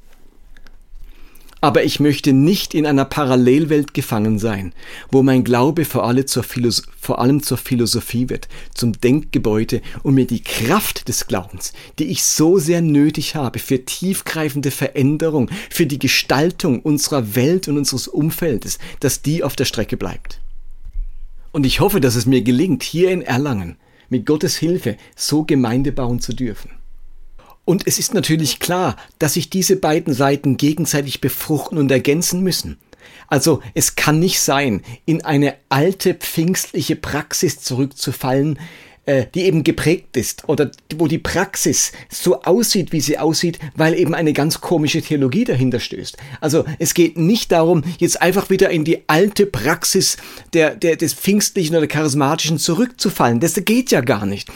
Aber 1.66 1.82
ich 1.82 1.98
möchte 1.98 2.32
nicht 2.32 2.74
in 2.74 2.86
einer 2.86 3.04
Parallelwelt 3.04 3.92
gefangen 3.92 4.38
sein, 4.38 4.72
wo 5.10 5.24
mein 5.24 5.42
Glaube 5.42 5.84
vor, 5.84 6.04
alle 6.04 6.24
zur 6.24 6.44
vor 6.44 7.18
allem 7.18 7.42
zur 7.42 7.58
Philosophie 7.58 8.28
wird, 8.28 8.46
zum 8.72 8.92
Denkgebäude 8.92 9.82
und 10.04 10.14
mir 10.14 10.28
die 10.28 10.44
Kraft 10.44 11.08
des 11.08 11.26
Glaubens, 11.26 11.72
die 11.98 12.04
ich 12.04 12.22
so 12.22 12.58
sehr 12.58 12.82
nötig 12.82 13.34
habe 13.34 13.58
für 13.58 13.84
tiefgreifende 13.84 14.70
Veränderung, 14.70 15.50
für 15.68 15.86
die 15.86 15.98
Gestaltung 15.98 16.82
unserer 16.82 17.34
Welt 17.34 17.66
und 17.66 17.78
unseres 17.78 18.06
Umfeldes, 18.06 18.78
dass 19.00 19.22
die 19.22 19.42
auf 19.42 19.56
der 19.56 19.64
Strecke 19.64 19.96
bleibt. 19.96 20.40
Und 21.50 21.66
ich 21.66 21.80
hoffe, 21.80 21.98
dass 21.98 22.14
es 22.14 22.26
mir 22.26 22.42
gelingt, 22.42 22.84
hier 22.84 23.10
in 23.10 23.22
Erlangen 23.22 23.76
mit 24.08 24.24
Gottes 24.24 24.56
Hilfe 24.56 24.98
so 25.16 25.42
Gemeinde 25.42 25.90
bauen 25.90 26.20
zu 26.20 26.32
dürfen. 26.32 26.75
Und 27.66 27.86
es 27.86 27.98
ist 27.98 28.14
natürlich 28.14 28.60
klar, 28.60 28.96
dass 29.18 29.34
sich 29.34 29.50
diese 29.50 29.76
beiden 29.76 30.14
Seiten 30.14 30.56
gegenseitig 30.56 31.20
befruchten 31.20 31.76
und 31.76 31.90
ergänzen 31.90 32.42
müssen. 32.42 32.78
Also 33.28 33.60
es 33.74 33.96
kann 33.96 34.20
nicht 34.20 34.40
sein, 34.40 34.82
in 35.04 35.24
eine 35.24 35.56
alte 35.68 36.14
pfingstliche 36.14 36.94
Praxis 36.94 37.60
zurückzufallen, 37.60 38.58
äh, 39.04 39.26
die 39.34 39.42
eben 39.42 39.64
geprägt 39.64 40.16
ist 40.16 40.48
oder 40.48 40.70
wo 40.96 41.08
die 41.08 41.18
Praxis 41.18 41.90
so 42.08 42.42
aussieht, 42.42 42.92
wie 42.92 43.00
sie 43.00 43.18
aussieht, 43.18 43.58
weil 43.74 43.94
eben 43.94 44.14
eine 44.14 44.32
ganz 44.32 44.60
komische 44.60 45.02
Theologie 45.02 45.44
dahinter 45.44 45.80
stößt. 45.80 46.16
Also 46.40 46.64
es 46.78 46.94
geht 46.94 47.18
nicht 47.18 47.50
darum, 47.50 47.82
jetzt 47.98 48.22
einfach 48.22 48.48
wieder 48.48 48.70
in 48.70 48.84
die 48.84 49.08
alte 49.08 49.46
Praxis 49.46 50.18
der, 50.52 50.76
der, 50.76 50.94
des 50.94 51.14
Pfingstlichen 51.14 51.74
oder 51.74 51.88
Charismatischen 51.88 52.58
zurückzufallen. 52.58 53.40
Das 53.40 53.54
geht 53.64 53.90
ja 53.90 54.02
gar 54.02 54.24
nicht 54.24 54.50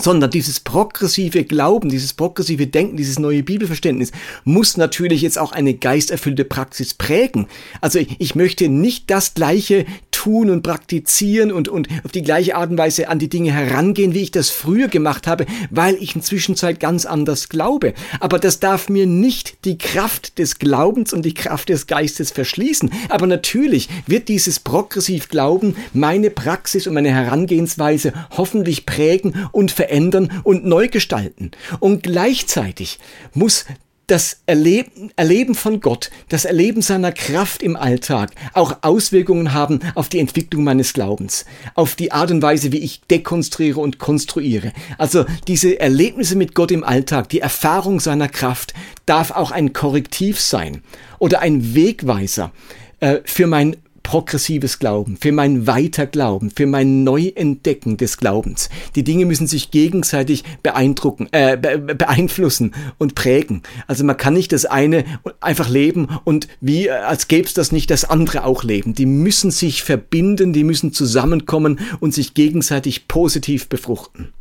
sondern 0.00 0.30
dieses 0.30 0.60
progressive 0.60 1.44
Glauben, 1.44 1.88
dieses 1.88 2.12
progressive 2.12 2.66
Denken, 2.66 2.96
dieses 2.96 3.18
neue 3.18 3.42
Bibelverständnis 3.42 4.12
muss 4.44 4.76
natürlich 4.76 5.22
jetzt 5.22 5.38
auch 5.38 5.52
eine 5.52 5.74
geisterfüllte 5.74 6.44
Praxis 6.44 6.94
prägen. 6.94 7.46
Also 7.80 7.98
ich, 7.98 8.16
ich 8.18 8.34
möchte 8.34 8.68
nicht 8.68 9.10
das 9.10 9.34
gleiche 9.34 9.86
tun 10.20 10.50
und 10.50 10.60
praktizieren 10.60 11.50
und, 11.50 11.68
und 11.68 11.88
auf 12.04 12.12
die 12.12 12.20
gleiche 12.20 12.54
Art 12.54 12.68
und 12.70 12.76
Weise 12.76 13.08
an 13.08 13.18
die 13.18 13.30
Dinge 13.30 13.52
herangehen, 13.52 14.12
wie 14.12 14.20
ich 14.20 14.30
das 14.30 14.50
früher 14.50 14.88
gemacht 14.88 15.26
habe, 15.26 15.46
weil 15.70 15.94
ich 15.94 16.14
inzwischen 16.14 16.56
Zeit 16.56 16.78
ganz 16.78 17.06
anders 17.06 17.48
glaube. 17.48 17.94
Aber 18.20 18.38
das 18.38 18.60
darf 18.60 18.90
mir 18.90 19.06
nicht 19.06 19.64
die 19.64 19.78
Kraft 19.78 20.38
des 20.38 20.58
Glaubens 20.58 21.14
und 21.14 21.24
die 21.24 21.32
Kraft 21.32 21.70
des 21.70 21.86
Geistes 21.86 22.32
verschließen. 22.32 22.90
Aber 23.08 23.26
natürlich 23.26 23.88
wird 24.06 24.28
dieses 24.28 24.60
progressiv 24.60 25.30
Glauben 25.30 25.74
meine 25.94 26.28
Praxis 26.28 26.86
und 26.86 26.92
meine 26.92 27.14
Herangehensweise 27.14 28.12
hoffentlich 28.36 28.84
prägen 28.84 29.48
und 29.52 29.70
verändern 29.70 30.42
und 30.44 30.66
neu 30.66 30.88
gestalten. 30.88 31.52
Und 31.78 32.02
gleichzeitig 32.02 32.98
muss 33.32 33.64
das 34.10 34.40
Erleben, 34.46 35.12
Erleben 35.14 35.54
von 35.54 35.80
Gott, 35.80 36.10
das 36.28 36.44
Erleben 36.44 36.82
seiner 36.82 37.12
Kraft 37.12 37.62
im 37.62 37.76
Alltag 37.76 38.32
auch 38.54 38.78
Auswirkungen 38.82 39.54
haben 39.54 39.78
auf 39.94 40.08
die 40.08 40.18
Entwicklung 40.18 40.64
meines 40.64 40.92
Glaubens, 40.92 41.44
auf 41.74 41.94
die 41.94 42.10
Art 42.10 42.32
und 42.32 42.42
Weise, 42.42 42.72
wie 42.72 42.78
ich 42.78 43.02
dekonstruiere 43.02 43.78
und 43.78 43.98
konstruiere. 43.98 44.72
Also 44.98 45.26
diese 45.46 45.78
Erlebnisse 45.78 46.34
mit 46.34 46.56
Gott 46.56 46.72
im 46.72 46.82
Alltag, 46.82 47.28
die 47.28 47.40
Erfahrung 47.40 48.00
seiner 48.00 48.28
Kraft 48.28 48.74
darf 49.06 49.30
auch 49.30 49.52
ein 49.52 49.72
Korrektiv 49.72 50.40
sein 50.40 50.82
oder 51.20 51.40
ein 51.40 51.74
Wegweiser 51.74 52.50
äh, 52.98 53.20
für 53.24 53.46
mein 53.46 53.76
progressives 54.10 54.80
Glauben, 54.80 55.16
für 55.16 55.30
mein 55.30 55.68
Weiterglauben, 55.68 56.50
für 56.50 56.66
mein 56.66 57.04
Neuentdecken 57.04 57.96
des 57.96 58.16
Glaubens. 58.16 58.68
Die 58.96 59.04
Dinge 59.04 59.24
müssen 59.24 59.46
sich 59.46 59.70
gegenseitig 59.70 60.42
beeindrucken, 60.64 61.28
äh, 61.30 61.56
beeinflussen 61.56 62.72
und 62.98 63.14
prägen. 63.14 63.62
Also 63.86 64.02
man 64.02 64.16
kann 64.16 64.34
nicht 64.34 64.50
das 64.50 64.66
eine 64.66 65.04
einfach 65.40 65.68
leben 65.68 66.08
und 66.24 66.48
wie, 66.60 66.88
äh, 66.88 66.90
als 66.90 67.28
gäbe 67.28 67.46
es 67.46 67.54
das 67.54 67.70
nicht, 67.70 67.88
das 67.92 68.04
andere 68.04 68.42
auch 68.42 68.64
leben. 68.64 68.94
Die 68.94 69.06
müssen 69.06 69.52
sich 69.52 69.84
verbinden, 69.84 70.52
die 70.52 70.64
müssen 70.64 70.92
zusammenkommen 70.92 71.78
und 72.00 72.12
sich 72.12 72.34
gegenseitig 72.34 73.06
positiv 73.06 73.68
befruchten. 73.68 74.32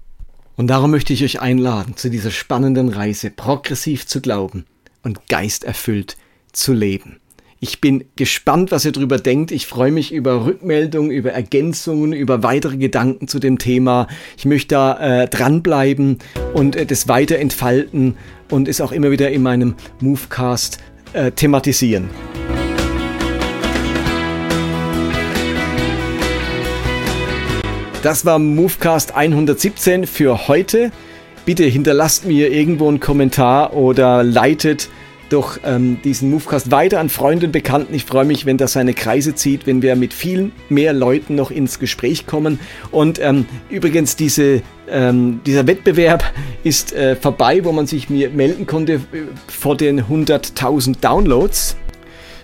Und 0.55 0.65
darum 0.65 0.89
möchte 0.89 1.13
ich 1.13 1.23
euch 1.23 1.41
einladen 1.41 1.95
zu 1.95 2.09
dieser 2.09 2.31
spannenden 2.31 2.89
Reise, 2.89 3.29
progressiv 3.29 4.07
zu 4.07 4.19
glauben 4.19 4.65
und 5.03 5.27
geisterfüllt 5.27 6.17
zu 6.53 6.73
leben. 6.73 7.18
Ich 7.61 7.81
bin 7.81 8.05
gespannt, 8.15 8.71
was 8.71 8.85
ihr 8.85 8.93
darüber 8.93 9.17
denkt. 9.17 9.51
Ich 9.51 9.67
freue 9.67 9.91
mich 9.91 10.13
über 10.13 10.45
Rückmeldungen, 10.45 11.11
über 11.11 11.31
Ergänzungen, 11.31 12.13
über 12.13 12.41
weitere 12.41 12.77
Gedanken 12.77 13.27
zu 13.27 13.37
dem 13.37 13.57
Thema. 13.57 14.07
Ich 14.37 14.45
möchte 14.45 14.75
da 14.75 15.23
äh, 15.23 15.27
dranbleiben 15.27 16.19
und 16.53 16.77
äh, 16.77 16.85
das 16.85 17.09
weiter 17.09 17.37
entfalten 17.37 18.15
und 18.49 18.69
es 18.69 18.79
auch 18.79 18.93
immer 18.93 19.11
wieder 19.11 19.29
in 19.31 19.43
meinem 19.43 19.75
Movecast 19.99 20.77
äh, 21.11 21.31
thematisieren. 21.31 22.09
Das 28.03 28.25
war 28.25 28.39
Movecast 28.39 29.15
117 29.15 30.07
für 30.07 30.47
heute. 30.47 30.93
Bitte 31.43 31.65
hinterlasst 31.65 32.25
mir 32.25 32.53
irgendwo 32.53 32.87
einen 32.87 33.01
Kommentar 33.01 33.73
oder 33.73 34.23
leitet 34.23 34.89
doch 35.29 35.59
ähm, 35.63 35.99
diesen 36.03 36.29
Movecast 36.29 36.71
weiter 36.71 36.99
an 36.99 37.09
Freunde 37.09 37.47
und 37.47 37.51
Bekannten. 37.51 37.93
Ich 37.93 38.05
freue 38.05 38.25
mich, 38.25 38.45
wenn 38.45 38.57
das 38.57 38.73
seine 38.73 38.93
Kreise 38.93 39.35
zieht, 39.35 39.67
wenn 39.67 39.81
wir 39.81 39.95
mit 39.95 40.13
vielen 40.13 40.51
mehr 40.69 40.93
Leuten 40.93 41.35
noch 41.35 41.51
ins 41.51 41.79
Gespräch 41.79 42.25
kommen. 42.25 42.59
Und 42.91 43.19
ähm, 43.21 43.45
übrigens, 43.69 44.15
diese, 44.15 44.61
ähm, 44.89 45.41
dieser 45.45 45.67
Wettbewerb 45.67 46.23
ist 46.63 46.93
äh, 46.93 47.15
vorbei, 47.15 47.63
wo 47.63 47.71
man 47.71 47.87
sich 47.87 48.09
mir 48.09 48.29
melden 48.29 48.67
konnte 48.67 48.93
äh, 48.93 48.99
vor 49.47 49.77
den 49.77 50.01
100.000 50.01 50.99
Downloads. 50.99 51.77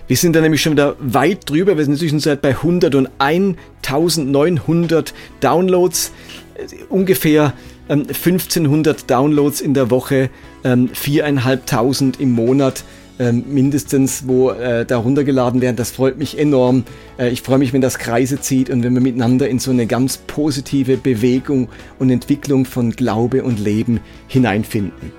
Wir 0.08 0.16
sind 0.16 0.36
da 0.36 0.40
nämlich 0.40 0.62
schon 0.62 0.70
wieder 0.72 0.94
weit 1.00 1.50
drüber. 1.50 1.76
Wir 1.76 1.84
sind 1.84 1.94
inzwischen 1.94 2.20
seit 2.20 2.40
bei 2.40 2.54
101.900 2.54 5.12
Downloads. 5.40 6.12
Äh, 6.54 6.68
ungefähr 6.88 7.52
1500 7.88 9.00
ähm, 9.00 9.06
Downloads 9.06 9.60
in 9.60 9.74
der 9.74 9.90
Woche, 9.90 10.30
ähm, 10.66 10.90
4.500 10.90 12.18
im 12.18 12.32
Monat 12.32 12.84
ähm, 13.18 13.44
mindestens, 13.48 14.24
wo 14.26 14.50
äh, 14.50 14.84
da 14.84 14.98
runtergeladen 14.98 15.60
werden. 15.60 15.76
Das 15.76 15.90
freut 15.90 16.18
mich 16.18 16.38
enorm. 16.38 16.84
Äh, 17.18 17.30
ich 17.30 17.42
freue 17.42 17.58
mich, 17.58 17.72
wenn 17.72 17.80
das 17.80 17.98
Kreise 17.98 18.40
zieht 18.40 18.68
und 18.68 18.82
wenn 18.82 18.92
wir 18.92 19.00
miteinander 19.00 19.48
in 19.48 19.58
so 19.58 19.70
eine 19.70 19.86
ganz 19.86 20.18
positive 20.18 20.96
Bewegung 20.96 21.68
und 21.98 22.10
Entwicklung 22.10 22.66
von 22.66 22.90
Glaube 22.90 23.42
und 23.42 23.58
Leben 23.58 24.00
hineinfinden. 24.28 25.12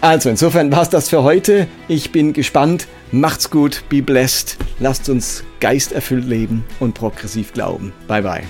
Also 0.00 0.28
insofern 0.28 0.70
war 0.70 0.82
es 0.82 0.90
das 0.90 1.08
für 1.08 1.22
heute. 1.22 1.66
Ich 1.88 2.12
bin 2.12 2.34
gespannt. 2.34 2.86
Macht's 3.10 3.50
gut, 3.50 3.82
be 3.88 4.02
blessed. 4.02 4.58
Lasst 4.78 5.08
uns 5.08 5.42
geisterfüllt 5.60 6.26
leben 6.26 6.64
und 6.78 6.94
progressiv 6.94 7.54
glauben. 7.54 7.92
Bye 8.06 8.22
bye. 8.22 8.42